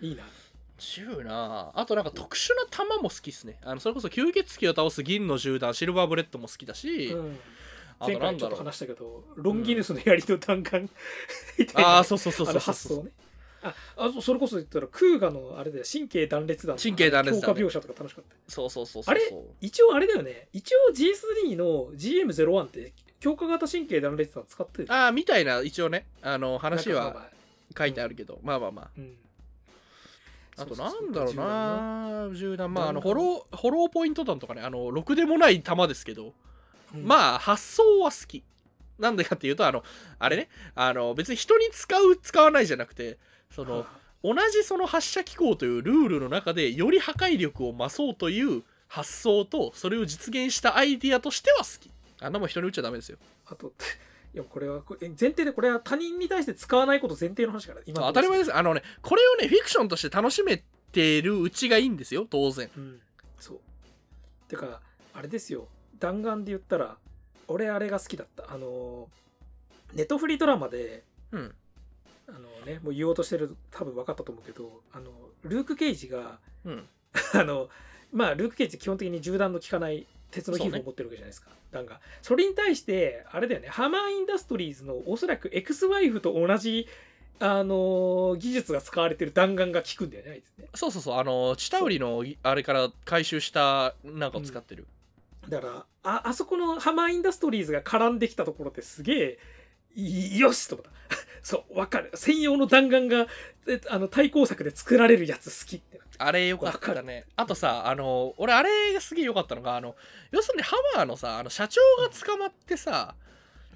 [0.00, 0.22] いいな。
[0.78, 1.72] 銃な。
[1.74, 3.58] あとなんか特殊な弾も好きっすね。
[3.62, 7.38] あのそれこそ吸血鬼を倒す銀の銃弾シルバーブレッドも好きだし、うん。
[7.98, 10.88] あ前回ちょっと話したけどロンギヌスの槍の弾丸。
[11.58, 12.60] みたいなああそうそうそうそうそう。
[12.60, 13.10] 発想ね。
[13.60, 17.60] ああとそれこそ言ったらクーガのあれで神経断裂弾神経断裂弾ね。
[17.60, 18.52] 強化描写とか楽しかった。
[18.52, 19.20] そうそうそうそうあれ
[19.60, 20.46] 一応あれだよね。
[20.52, 24.92] 一応 G3 の GM01 って強化型神経断裂弾使ってる。
[24.92, 26.06] ああみたいな一応ね。
[26.22, 27.28] あの話は
[27.76, 28.38] 書いてあるけど。
[28.44, 28.90] まあまあまあ。
[28.96, 29.16] うん
[30.58, 36.32] あとなんだろうな銃弾まああのホローホローポイント弾とかねあのろくでもない弾ですけど、
[36.94, 37.04] うん。
[37.04, 38.42] まあ発想は好き。
[38.98, 39.84] なんでかっていうとあの
[40.18, 43.18] あれねあの別に人に使う使わないじゃなくて
[43.48, 43.86] そのは
[44.24, 51.90] 同じその発射機構というルールの中でより破壊力を増そうという発想とそれを実現したアイディアとしては好き。
[52.20, 53.18] あんなもん人に打っちゃダメですよ。
[53.46, 53.72] あと
[54.34, 58.54] いやこれはこれ前提でこれは他人に対して使わないこと前提の話から今当たり前です。
[58.54, 60.62] あのねこれをねフィクションとして楽しめ
[60.92, 62.70] てるうちがいいんですよ当然。
[62.76, 63.00] うん
[63.38, 63.60] そう。
[64.48, 64.80] てか
[65.14, 65.68] あれですよ。
[65.98, 66.96] 弾丸で言ったら
[67.48, 68.52] 俺あれが好きだった。
[68.52, 69.08] あの
[69.94, 71.54] ネットフリードラマでうん。
[72.28, 75.10] あのねもう言おうとしてる多分分かったと思うけどあの
[75.42, 76.88] ルーク・ケイジがうん。
[77.34, 77.70] あの
[78.12, 82.00] まあルーク・ケイジ基本的に銃弾の効かない鉄の皮膚を持ってるわけじゃないですか、弾が。
[82.22, 83.68] それに対してあれだよね。
[83.68, 86.86] ハマーインダストリーズのおそらくエクスワイフと同じ
[87.40, 90.68] あの技術が使われてる弾丸が効くんだよねあいつね。
[90.74, 91.16] そうそうそう。
[91.18, 94.86] あのチタウリのあれから回収したなんかを使ってる、
[95.48, 99.38] だからああそこのハマーインダストリーズが絡んできたところってすげえ
[99.94, 100.90] いよしと思った
[101.42, 102.10] そうわかる。
[102.14, 103.26] 専用の弾丸が
[103.66, 107.24] えあの対抗策で作られるやつ好きってあれよかったね。
[107.36, 109.94] あとさあの俺あれがすげえよかったのがあの
[110.30, 113.14] 要するにハマーのさあの社長が捕まってさ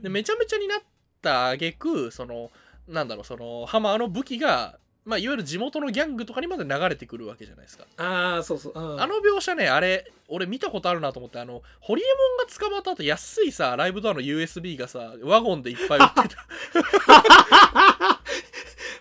[0.01, 0.81] でめちゃめちゃになっ
[1.21, 2.51] た挙句その
[2.89, 7.87] なんだろうそのハマーの武器がまあいわゆる地元のギャングとかにまで流れてくるわけじゃないですか。
[7.97, 9.03] ああそうそう、うん。
[9.03, 12.05] あの描写ねあれ俺見たことあるなと思ってあのホリエ
[12.39, 18.23] モンが捕まった後安いさライブドアの USB がさワゴンでいっぱい売ってた。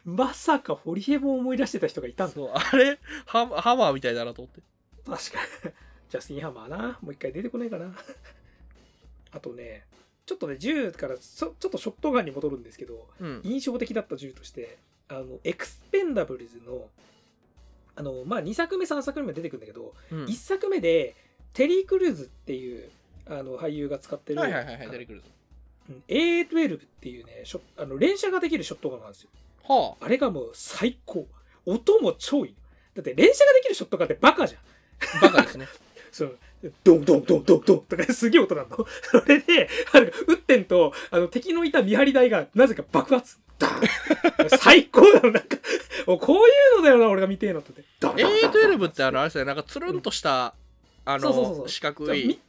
[0.03, 4.61] まさかホリエモンを思い出してた人がいたんだそうあれハハマーみたいだなと思って。
[5.05, 5.73] 確かに。
[6.09, 6.99] ジャスティン・ハマーな。
[7.01, 7.93] もう一回出てこないかな。
[9.31, 9.85] あとね
[10.25, 13.41] ちょっとね銃からちょちょっとショットガンに戻るんですけどうん。
[13.43, 14.79] 印象的だった銃として
[15.11, 16.87] あのエクスペンダブルズの
[17.97, 20.25] あのまあ2作目3作目も出てくるんだけど、うん。
[20.25, 21.15] 1作目で
[21.53, 22.89] テリー・クルーズっていう
[23.27, 25.27] あの俳優が使ってる、はいはいはいはい出てくるぞ
[25.89, 29.29] うん A12 っていうねショあの連射ができるショットガンなんですよ。
[29.67, 30.07] はあ。
[30.07, 31.27] れがもう最高。
[31.65, 32.55] 音も超いい。
[32.95, 34.61] だって連射ができるショットガンってバカじゃん。
[35.17, 35.67] あバカですね。
[36.11, 36.31] その
[36.83, 38.85] ドンドンドンドンドンとかすげえ音なんの。
[39.03, 43.39] それで、あの撃ってんと、あの敵のいた見張り台がなぜか爆発。
[43.61, 45.57] ダーン最高だろ、なんか。
[46.05, 46.39] こうい
[46.75, 47.83] うのだよな、俺が見てえのって。
[47.99, 50.55] ダンダンダンダン A12 ってあのあれですねなんかつるんとした
[51.05, 51.57] うそうそうそう。
[51.59, 52.39] の四角い。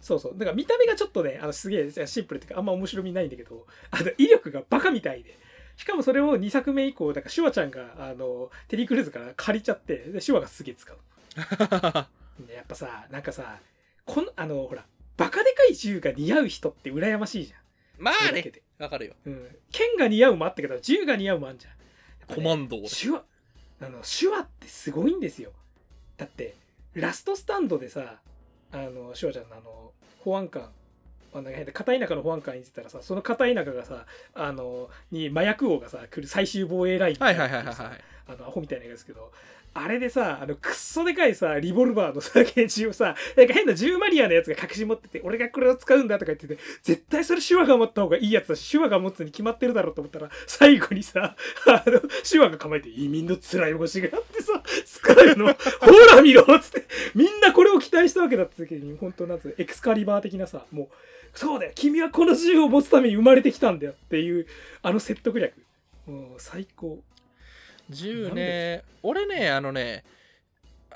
[0.00, 5.38] そうみそうだから見た目がちょっとねあのすげえシンプルっていうかあんま面白みないんだけどあの威力がバカみたいで。
[5.76, 10.96] しかもそれを2作目以降だからシュワちゃんがあのテリー・クルーズから借りちゃってでシュワがすげえ使う。
[12.46, 13.58] で やっぱさなんかさ
[14.04, 14.84] このあのほら
[15.16, 17.61] バカでかい銃が似合う人って羨ましいじゃん
[18.02, 18.52] まあね。
[18.78, 19.14] わかるよ。
[19.24, 21.72] うん、剣が似合うもあったけど銃が似合うもあんじゃん。
[21.72, 21.78] ね
[22.34, 23.22] コマンド手話
[23.80, 25.52] あの手話ってすごいんですよ。
[26.16, 26.54] だって
[26.94, 28.20] ラストスタンドでさ
[28.72, 29.92] あのシュワちゃんのあの
[30.24, 30.70] 保安官
[31.34, 39.32] あの変で片田舎の保安官演じてたらさその片田舎がさあのに麻薬王がさ来る最終防衛ラインみたはいなはいはいはいはいのがあってさあのアホみたいなやつですけど
[39.74, 55.46] あれでさあのくっそでかいさリボルバーのさ拳銃をさなんか変な銃マリアのやつが隠し持ってて俺がこれを使うんだとか言ってて絶対それ手話が持った方がいいやつだし手話が持つに決まってるだろうと思ったら最後にさあの手話が構えて移民の辛い星があってさ使うの。
[55.46, 60.88] ほら見ろっつってみんなこれを期待したわけだった時に本当なんつうエクスカリバー的なさもう
[61.34, 64.46] そうだよ君はこの銃を持つために生まれてきたんだよっていう
[64.82, 65.54] あの説得力。
[66.06, 66.98] もう最高。
[67.92, 70.04] 銃ね俺ねあのね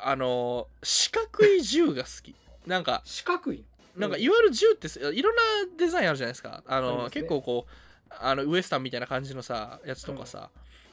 [0.01, 2.35] あの四角い銃が好き。
[2.67, 3.65] なんか四角い
[3.97, 5.43] なんかいわゆる銃ってすいろんな
[5.79, 6.63] デザインあるじゃないですか。
[6.67, 7.11] あのね。
[7.11, 7.73] 結構こう
[8.11, 10.51] あのウエスタンみたいな感じのさやつとかさ、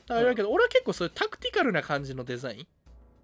[0.08, 2.68] あれだけど俺は結構そういうタクティカルな感じのデザイン。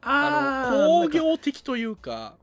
[0.01, 2.35] ああの工ー業的というか。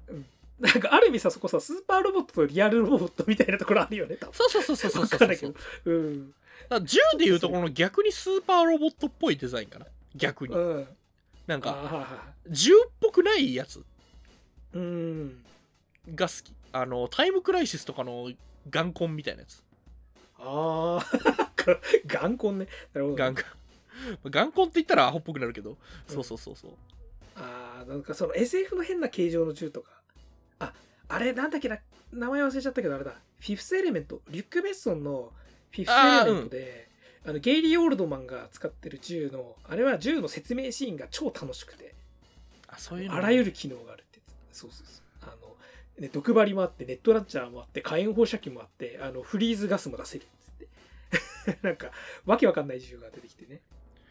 [0.59, 4.33] なんかある意味さそこさスーパーロボットとリアルロボットみたいなところあるよね多分。
[4.33, 5.55] そうそうそうそうそうそうわかんないけど。
[5.85, 6.31] うん。
[6.31, 6.37] だか
[6.71, 9.87] ら銃でいうところの逆にスーパーロボットっぽいデザインかな
[10.17, 10.55] 逆に。
[10.55, 10.89] うん。
[11.47, 13.79] なんか銃っぽくないやつ。
[13.79, 13.83] ー
[14.75, 15.45] うん。
[16.15, 16.53] が好き。
[16.73, 18.31] あのタイムクライシスとかの
[18.69, 19.63] 眼根みたいなやつ。
[20.39, 21.07] ああ
[22.07, 22.69] 眼根ね。
[22.93, 23.43] なるほど眼根
[24.31, 25.77] 眼根って言ったらアホっぽくなるけど。
[26.07, 26.71] そうそうそうそう。
[27.37, 29.91] あーなんかその SF の変な形状の銃とか。
[30.59, 30.73] あ
[31.09, 31.79] あれなんだっけな。
[32.13, 33.13] 名前忘れちゃったけどあれだ。
[33.39, 34.21] フィフスエレメント。
[34.29, 35.33] リュック・ベッソンの
[35.71, 36.86] フィフスエレメントで
[37.27, 41.95] あ、のゲイリー・オールドマンが使ってる銃のあれは銃の説明シーンが超楽しくて。
[42.69, 43.15] あそういうの。
[43.15, 44.21] あらゆる機能があるって。
[44.53, 45.31] そうそうそう。
[45.31, 45.57] あの、
[45.99, 50.53] ね、毒針もあってネットランチャーもあって火炎放射器もあってあのフリーズガスも出せるっつっ
[51.55, 51.59] て。
[51.63, 51.91] なんか
[52.25, 53.61] わけわかんない銃が出てきてね。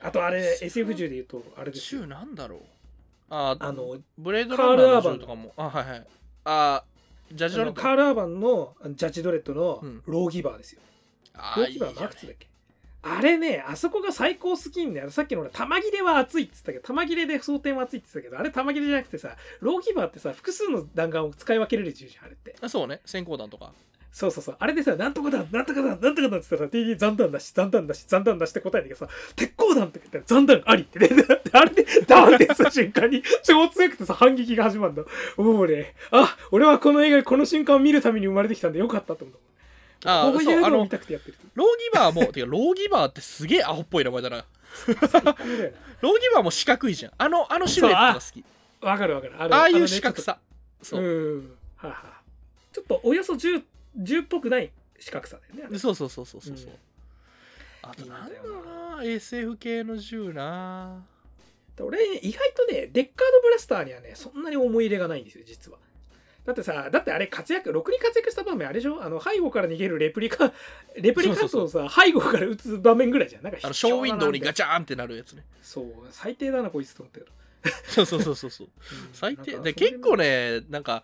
[0.02, 2.02] あとあれ SF 銃で言うとあれですよ。
[2.02, 2.60] 銃なんだろう。
[3.30, 5.54] ああのブレードランナーの銃とかも。
[5.58, 6.08] あはいはい。
[6.46, 6.84] あ
[7.32, 7.82] ジャッジドレッド。
[7.82, 10.04] カール・アーバンのジャッジドレッドのうん。
[10.06, 10.82] ローギバーですよ。
[11.34, 12.48] あーいいローギバーじゃないのいくつだっけ？
[13.08, 15.12] あれね、あそこが最高好きんだよ。
[15.12, 22.56] さっきの俺、玉切れは熱いって言ってたけど、玉切れで装填は熱いって言ってたけど、あれ玉切れじゃなくてさ、ローギバーってさ、複数の弾丸を使い分けれる銃じゃん、あれって。
[22.60, 23.74] あそうね閃光弾とか
[24.16, 24.56] そうそうそう。
[24.60, 31.10] あれでさ、なんとか弾、なんとか弾、なんとか弾って言ったらさ、TD 残弾だし、残弾だし、残弾だしって答えだけどさ、鉄鋼弾って言ったら残弾ありってね。
[31.52, 35.04] あれで、ダーンってやった瞬間に、超強くてさ、反撃が始まるんだ。
[35.36, 39.38] もうね、あ、俺はこの映画、この瞬間を見るために生まれてきたんでよかったと思っ
[40.06, 40.28] た。
[40.28, 41.38] あこういうのを見たくてやってる。
[41.54, 44.46] ローギバーもてかローギバーってすげえアホっぽい名前だな
[46.02, 48.44] ローギバーも四角いじゃんあのあのシルエットが好き
[48.82, 49.34] なわかるわかる。
[49.38, 50.38] あああいう四角さ
[50.82, 51.58] ちょっとそううん。
[51.78, 52.22] はあはあ
[52.72, 53.62] ちょっとおよそ銃、
[53.96, 55.80] 銃っぽくない四角さだよね。
[55.80, 56.74] そうそうそうそうそうそううん
[57.84, 61.04] あとなんだろうな SF 系の銃な
[61.84, 65.78] 俺、意外とね、デッカードブラスターにはね、そんなに思い入れがないんですよ、実は。
[66.46, 69.02] だってさ、だってあれ活躍、ろくに活躍した場面あれでしょ？
[69.04, 70.54] あの、背後から逃げるレプリカ、
[70.96, 73.44] レプリカントをさ、背後から撃つ場面ぐらいじゃん。
[73.44, 75.44] なんかあのショーウィンドウにガチチャーンってなるやつね。
[75.64, 77.32] そう、最低だな、こいつと思ったけど。
[77.88, 78.68] そうそうそうそうそう。
[78.70, 79.58] うん最低。
[79.60, 81.04] で結構ねなんか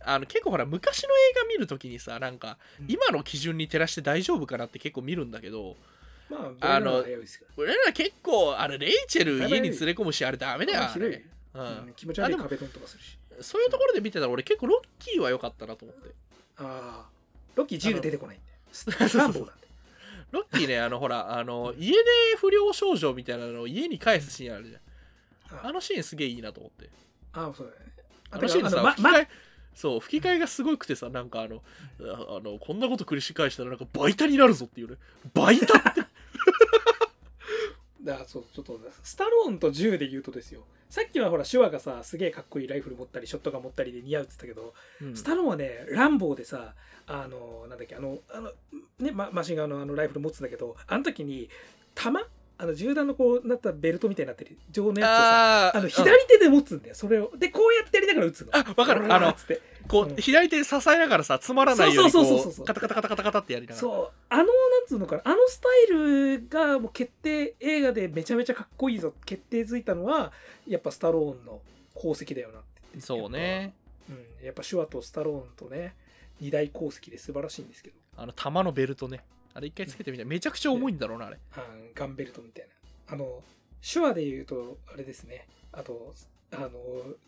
[0.00, 2.86] あの結構ほら昔の映画見るときにさなんかうん。
[2.88, 5.76] 今の基準に照らして大丈夫かなって結構見るんだけど
[6.30, 7.04] まあ、あの
[7.56, 10.98] 俺ら結構あれレイチェル家に連れ込むしあれダメだよう
[11.58, 11.88] うん。
[11.88, 13.18] ん、気持ち悪い壁ドンとかするし。
[13.42, 16.14] そういうところで見てたら俺結構ロッキーは良かったなと思って。
[16.58, 17.08] ああ、
[17.54, 18.46] ロッキー銃で出てこないんで。
[18.72, 19.68] ス そうそうランボーなんで。
[20.30, 21.96] ロッキーねあのほらあの家で
[22.36, 25.66] 不良少女みたいなのを家に返すシーンあるじゃん。
[25.66, 26.90] あのシーンすげえいいなと思って。
[27.32, 27.92] ああ、そうだね。
[28.30, 29.28] あのシーンでさ、まま吹き替え
[29.74, 31.62] そう吹き替えがすごくてさなんかあの
[32.00, 34.96] ああのこんなこと繰り返したらなんかバイタになるぞっていうね。
[35.34, 36.02] バイタって
[38.02, 40.62] だそうちょっとスタローンと銃で言うとですよ。
[40.88, 45.16] さっきはほら手話がさすげえかっこいいライフル持ったりショットガン持ったりで似合うっつったけど、うん。
[45.16, 46.74] スタローンはねランボーでさ
[47.06, 48.52] あのなんだっけあのあの
[48.98, 51.48] ね、ま、マシンガンのあのライフル持つんだけどあの時に
[51.94, 52.20] 弾
[52.60, 56.94] あの銃弾のこうなったベルトみたいになってる状のやつをさあの左手で持つんだよ。
[56.94, 58.48] それをでこうやってやりながら撃つの。
[58.52, 59.12] あわかる。
[59.12, 60.16] あのつってこう、うん。
[60.16, 62.66] 左手支えながらさつまらないようにそうそうそうそうそうこう。
[62.66, 63.80] カタカタカタカタカタってやりながら。
[63.80, 64.10] そう。
[64.28, 65.22] あのなんつうのかな。
[65.24, 65.86] あのスタイ
[66.38, 70.32] ルがもう決定映画でめちゃめちゃかっこいいぞ決定づいたのは
[70.66, 71.60] やっぱスタローンの
[71.96, 72.62] 功績だよなっ
[72.94, 73.74] てそうね。
[74.08, 75.94] うん、やっぱ手話とスタローンとね
[76.40, 77.96] 二大功績で素晴らしいんですけど。
[78.16, 79.24] あの玉のベルトね。
[79.54, 80.26] あれ一回つけてみたい。
[80.26, 81.38] めちゃくちゃ重いんだろうなあれ。
[81.56, 83.14] あガンベルトみたいな。
[83.14, 83.42] あの
[83.80, 85.46] 手話で言うとあれですね。
[85.72, 86.14] あと
[86.52, 86.70] あの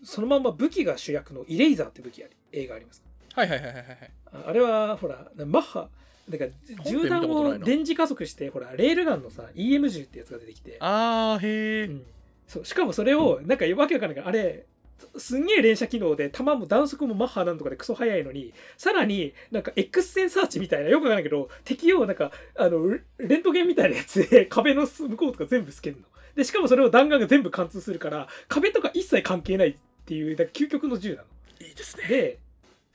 [0.02, 3.02] そのまんま武器が主役のイレイザーって武器あり映画あります
[3.34, 5.88] はいはいはいはいはいああれはほらマッハ
[6.28, 6.46] なんか
[6.86, 10.76] 銃弾を電磁加速してほらレールガンのさ EM 銃ってやつが出てきて。
[10.80, 12.02] あーへえ、うん、
[12.46, 14.64] そうしかもそれをなんかわけわかんないからあれ
[15.16, 26.00] すんげえ連射機能で弾も弾速もマッハなんとかでクソ速いのにさらになんか X 線サーチみたいなよくわかんないけど敵をなんかあのレレントゲンみたいなやつで壁の向こうとか全部スけんの。
[26.34, 29.74] でしかもそれを弾丸が全部貫通するから壁とか一切関係ないっ
[30.06, 31.24] ていうなんか究極の銃なの。
[31.60, 32.04] いいですね。
[32.08, 32.38] で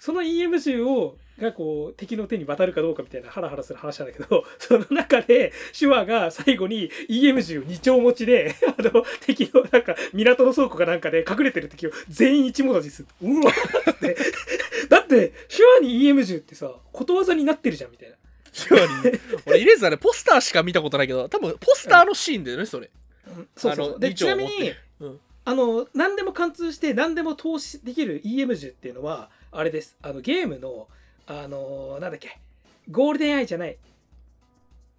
[0.06, 13.02] その EM 銃をがこう敵の手に渡るかどうかみたいなハラハラする話なんだけど その中で手話が最後に EM 銃2丁持ちで あの敵のなんか港の倉庫かなんかで隠れてる敵を全員一文字す。
[13.02, 14.16] るうわーって。
[14.90, 18.16] だって手話に EM 銃ってさことわざになってるじゃんみたいな。
[18.54, 19.20] シュワに。
[19.48, 22.92] 俺イレーザーねポスターしか見たことないけど多分ポスターのシーンだよねそれ。
[23.36, 23.48] うん。
[23.58, 25.20] そうそうでちなみにうん。
[25.48, 29.96] あの何でも貫通して何でも透視できる EM 銃っていうのはあれです。
[30.02, 30.88] あのゲームの
[31.28, 32.40] あのなんだっけ。
[32.92, 33.78] ゴールデンアイじゃない。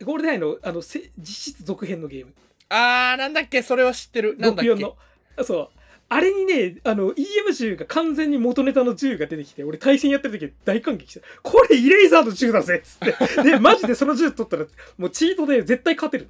[0.03, 2.33] ゴールデンアイのあのせ実質続編のゲーム。
[2.69, 3.63] あーなんだっけ。
[3.63, 4.37] それは知ってる。
[4.39, 4.73] なんだっけ。
[4.73, 4.97] 64の。
[5.37, 5.69] あそう。
[6.09, 11.27] あれにねあの EM 銃が完全に元ネタの銃が出てきて俺対戦やってる時大感激した。
[11.43, 13.43] これイレイザーの銃だぜっつって。
[13.43, 14.67] で マジでその銃取ったら
[14.99, 16.29] もうチートで絶対勝てる。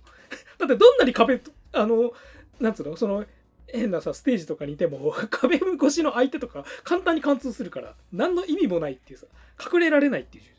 [0.58, 2.12] のだってどんなに壁とあの
[2.58, 3.24] なんつうのその
[3.68, 9.26] 変なさステージとかにいても 壁越しの相手とか簡単に貫通するから何の意味もないっていうさ
[9.72, 10.44] 隠れられないっていう。
[10.44, 10.50] 銃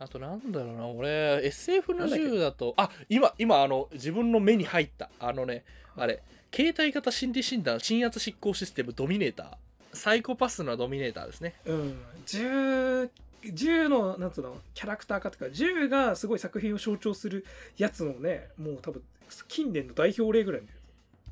[0.00, 5.10] あとなんだろうな俺 SF の銃だとあ今今あの自分の目に入った。
[5.18, 5.64] あのね
[5.96, 6.22] あれ
[6.54, 9.56] 携帯型心理診断鎮圧執行システムドミネーター。
[9.92, 11.54] サイコパスのドミネーターですね。
[11.64, 13.10] うん、銃
[13.52, 17.44] 銃のなんつうのキャラクター化とか銃がすごい作品を象徴する
[17.76, 19.02] やつのねもう多分
[19.46, 20.74] 近年の代表例ぐらいのや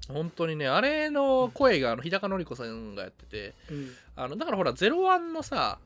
[0.08, 3.90] 本当にねあれの声があの日高のり子さんがやっててつうん。
[4.14, 5.78] あのだからほら01のさ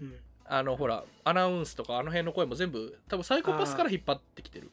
[0.00, 0.14] うん。
[0.46, 4.70] あのほらアナウンスとかあの辺の声も全部多分サイコパスから引っ張ってきてる。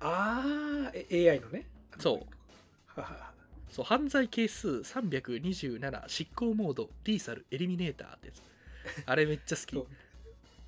[0.00, 0.42] あ
[0.88, 1.66] あ AI のね。
[1.98, 3.00] そう。
[3.70, 8.42] そう犯罪係数327執行モードリーサルエリミネーターってやつ。
[9.04, 9.84] あれめっちゃ好き。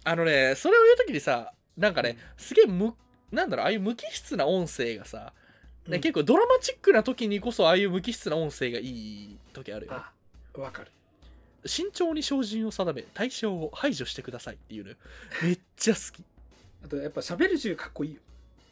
[0.05, 2.95] あのねそれを言う時にさなんかねすげえ無
[3.31, 5.48] なんだろうああいう無機質な音声がさ、ね
[5.89, 6.01] うん。
[6.01, 9.99] 結構ドラマチックな時にこそああいう無機質な音声がいい時あるよね。
[10.57, 10.91] あわかる。
[11.67, 14.91] 慎重に照準を定め対象を排除してくださいっていうの。
[14.91, 14.97] よ
[15.43, 16.25] めっちゃ好き。
[16.85, 18.21] あとやっぱ喋る銃かっこいいよ。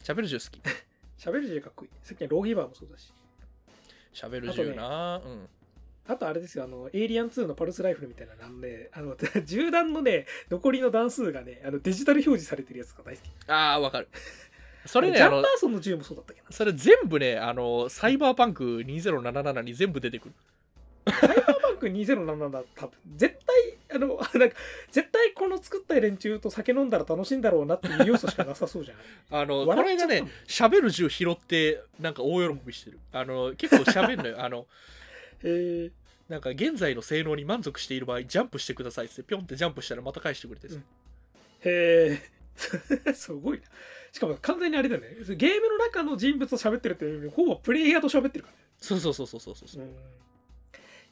[0.03, 0.61] 喋る銃好き。
[1.19, 1.91] 喋る銃かっこいい。
[2.03, 3.13] さっきのローギーバーもそうだし。
[4.15, 5.49] 喋る銃な、うん。
[6.09, 13.31] あとあれですよあのエイリアン2のパルスライフルみたいななんで あの銃弾のね残りの弾数がねあのデジタル表示されてるやつが大好き。
[13.49, 14.09] ああわかる
[14.87, 16.49] それねジャンパーソンの銃もそうだったっけな。
[16.51, 20.35] それ全部ねあのサイバーパンク2077に全部出てくる。
[21.09, 24.57] サイバーパンク2077だ多分絶対あの なんか
[24.91, 29.05] 絶対この作った連中と酒飲んだら楽しいんだろうなっていう要素しかなさそうじゃない。
[29.43, 32.99] あのこれがね喋る銃拾ってなんか大喜びしてる。
[33.13, 34.43] あの結構喋るのよ。
[34.43, 34.67] あの
[35.43, 35.91] へえ。
[36.29, 40.81] なんか現在の性能に満足している場合ジャンプしてくださいってピョンってジャンプしたらまた返してくれてさ、うん。
[40.81, 40.85] へ
[41.65, 42.37] え。
[43.15, 43.65] すごいな
[44.17, 45.09] しかも完全にあれだよね。
[45.37, 48.63] ゲームの中の人物と喋ってるっていうよりほぼプレイヤーと喋ってるからね。
[48.79, 49.85] そうそうそうそうそうそう、う。
[49.85, 49.89] ん。
[49.91, 49.93] い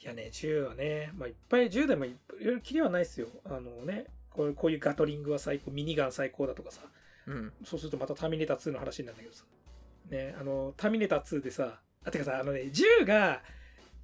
[0.01, 3.29] やね銃はね、まあ、いっぱい銃でもいろいろ切りはないですよ。
[3.45, 6.81] あのねこういうこういうガトリングは最高ミニガン最高だとかさ。
[7.27, 9.45] うん、そうするとまたターミネーター2の話になるんだけどさ。
[10.11, 13.43] ね、あの、ターミネーター2でさ、あ、てかさ、あのね、銃が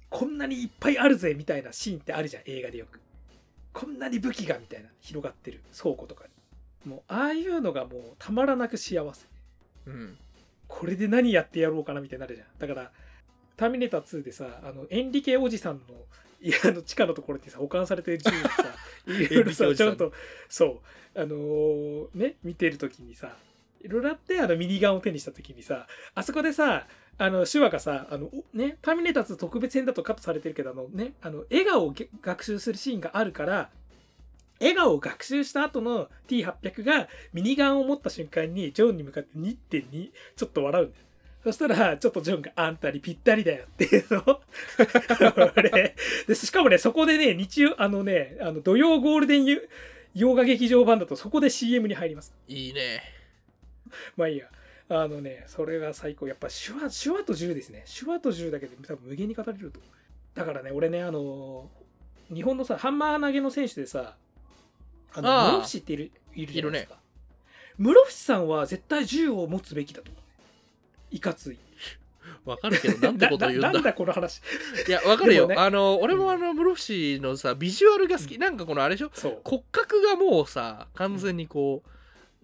[0.09, 2.99] こんなにいっぱいあるぜみたいなシーンってあるじゃん、映画でよく。
[3.73, 6.30] こんなに武器がみたいな、広がってる倉庫とかに。
[6.85, 9.25] もう、ああいうのがもうたまらなく幸せ。
[9.85, 10.17] うん、
[10.67, 12.47] これで何やってやろうかなみたいになるじゃん。
[12.59, 12.91] だから、
[13.57, 15.81] ターミネーター2でさ、あの、エンリケおじさんの、
[16.41, 18.49] いや、あの、地下のところにさ、保管されてる銃にさ、
[19.07, 20.11] いろいろさ、ちゃんと、
[20.49, 20.81] そ
[21.15, 23.37] う、あのーね、見てるときにさ、
[23.81, 33.69] いろいろあって、あの、ミニガンを手にしたときにさ、あそこでさ、あの、手話がさ、あの、おね、ターミネーター2特別編だとカットされてるけど、あのね、あの、笑顔をげ学習するシーンがあるから、
[34.61, 41.05] 笑顔を学習した後の T800 がミニガンを持った瞬間にジョンに向かって2.2ちょっと笑うんだよ。
[41.43, 44.39] そしたら、ちょっとジョンがあんたにぴったりだよっていうの
[46.27, 49.67] で、しかもね、そこでね、日曜、あのね、あの土曜ゴールデンゆ
[50.13, 52.35] 洋画劇場版だとそこで CM に入ります。
[52.47, 53.01] いいね
[54.15, 54.49] まあいいや。
[54.89, 56.27] あのね、それが最高。
[56.27, 57.85] やっぱ手話、手話と銃ですね。
[57.87, 59.79] 手話と銃だけで多分無限に語れると。
[60.35, 61.71] だからね、俺ね、あの、
[62.33, 64.15] 日本のさハンマー投げの選手でさ
[65.13, 66.97] あの室伏っているいるじゃないですか、
[67.77, 70.11] 室伏さんは絶対銃を持つべきだと。
[70.11, 71.57] 思ういかつい。
[72.45, 73.67] わかるけどなんてこと言うんだ。
[73.69, 74.41] ななんだこの話。
[74.87, 75.65] いやわかるよ、でもね。
[75.67, 79.11] あの俺もあの室伏のさビジュアルが好き、なんかこのあれでしょ？
[79.13, 79.41] そう。
[79.43, 81.83] 骨格がもうさ完全にこ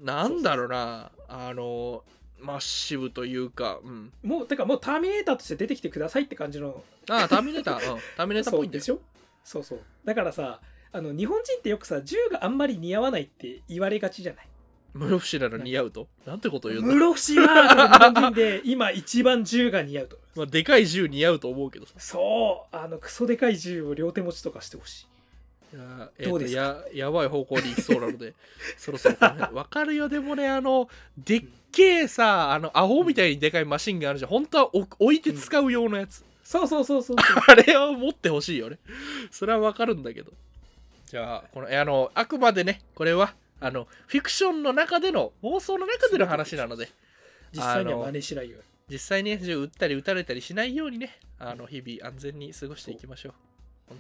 [0.02, 1.12] う、なんだろうな。
[1.30, 2.04] あの
[2.40, 6.84] マッシブというか、うん、もうてかもうターミネーターとして出てきてくださいって感じの。
[7.10, 9.02] ああターミネーター、うん、ターミネーターっぽいんでしょ？
[9.44, 9.80] そうそう。
[10.06, 10.60] だからさ
[10.98, 14.48] あの日本人ってよくさ銃があんまり似合わないって言われがちじゃない？
[14.96, 16.08] 室伏なら似合うと？
[16.26, 21.94] なんてこと言うんだ、室伏は日本人で今一番銃が似合うと まあ、でかい銃似合うと思うけどさ。
[21.98, 22.76] そう。
[22.76, 25.04] あのクソでかい銃を両手持ちとかしてほし
[25.74, 25.76] い。
[25.76, 26.62] いや,、えーとどうですか？
[26.62, 28.34] ややばい方向に行きそうなので
[28.78, 29.16] そろそろ
[29.54, 30.10] わかるよ。
[30.10, 34.32] でもねあのでっけえさあのアホみたいにでかいマシンがあるじゃん。
[34.32, 37.18] 本当は置置いて使う用のやつ、そうそうそうそう。
[37.48, 38.80] あれを持ってほしいよね。
[39.30, 40.32] それはわかるんだけど
[41.08, 46.90] じゃあこのえあのあくまでねこれはあのフィクションの中での妄想の中での話なので
[47.54, 48.64] 実際には真似しないように。
[48.90, 53.34] 実際にね銃撃ったり撃たれたりしないようにねあの日々安全に過ごしていきましょう。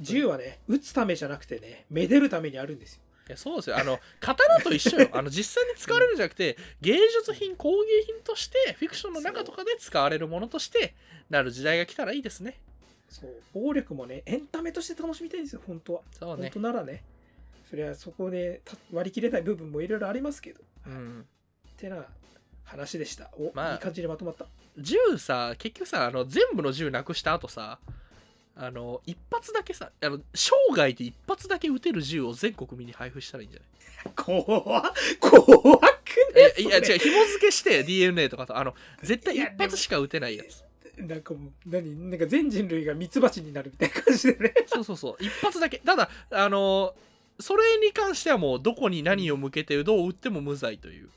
[0.01, 3.01] 銃はね撃つためじゃなくてねめでるためにあるんですよ。
[3.29, 3.77] いやそうですよ。
[3.77, 5.09] あの刀と一緒よ。
[5.13, 10.93] あの実際に使われるんじゃなくて芸術品工芸品としてフィクションの中とかで使われるものとして
[11.29, 12.57] なる時代が来たらいいですね
[13.09, 16.01] そう暴力もねエンタメとして楽しみたいんですよ本当は。
[16.11, 16.43] そうね。
[16.43, 17.03] 本当ならね。
[17.69, 21.25] それはそこでた割り切れない部分もいろいろありますけど、うん。
[21.69, 22.05] ってな
[22.63, 23.29] 話でした。
[23.37, 24.45] お、まあいい感じでまとまった。
[24.77, 27.79] 銃さ結局さあの全部の銃なくした後さ
[28.55, 33.65] あの一発だけさあの生涯で一発だけ撃てる銃を全国民に配布したらいいんじゃな
[34.11, 34.13] い？
[34.15, 34.41] 怖
[34.79, 34.93] っ。
[35.19, 35.85] 怖く
[36.35, 40.63] ねいや違う紐付けして DNA とかとあの絶対一発しか撃てないやつ
[40.97, 44.53] なんかもう何なんか全人類がミツバチになるみたいな感じでね。
[44.67, 45.15] そうそうそう。
[45.23, 45.79] 一発だけ。
[45.79, 46.95] ただあの
[47.39, 51.09] それに関してはもうどこに何を向けてどう撃っても無罪という。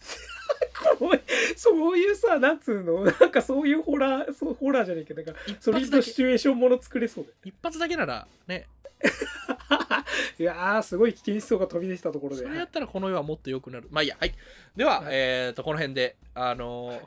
[1.56, 3.04] そういうさなんつうの？
[3.04, 6.00] なんかそういうホラーそうホラーじゃないけどなんか一ソリッ発だけ。
[6.00, 8.66] ドシチュエーションもの作れそう一発だけならね。
[9.00, 9.08] で
[10.44, 12.42] いやーすごい危険思想が飛び出したところで。
[12.42, 13.88] それやったらこの世はもっと良くなる。
[13.90, 14.16] まあいいや。
[14.20, 14.34] はい。
[14.76, 15.08] では、はい。
[15.12, 17.00] えっ、とこの辺であのー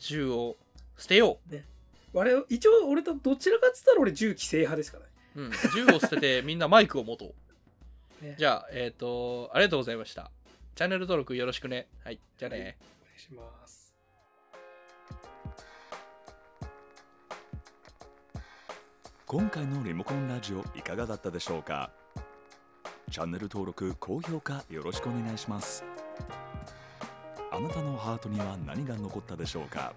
[0.00, 0.56] 銃を
[1.00, 1.38] 捨てよ
[2.12, 5.10] 我々一応俺とどちらかっつったら俺銃規制派ですからね。
[5.36, 7.34] う、うん、銃を捨ててみんなマイクを持とう。
[8.24, 8.36] ね。
[8.38, 10.30] じゃあえっ、とありがとうございました。
[10.74, 11.88] チャンネル登録よろしくね。
[12.04, 12.20] はい。
[12.36, 13.94] じゃあね、お願いします。
[19.26, 21.90] 今回のリモコンラジオいかがだったでしょうか？
[23.12, 25.84] チャンネル登録高評価よろしくお願いします。
[27.52, 29.92] あなたのハートには何が残ったでしょうか？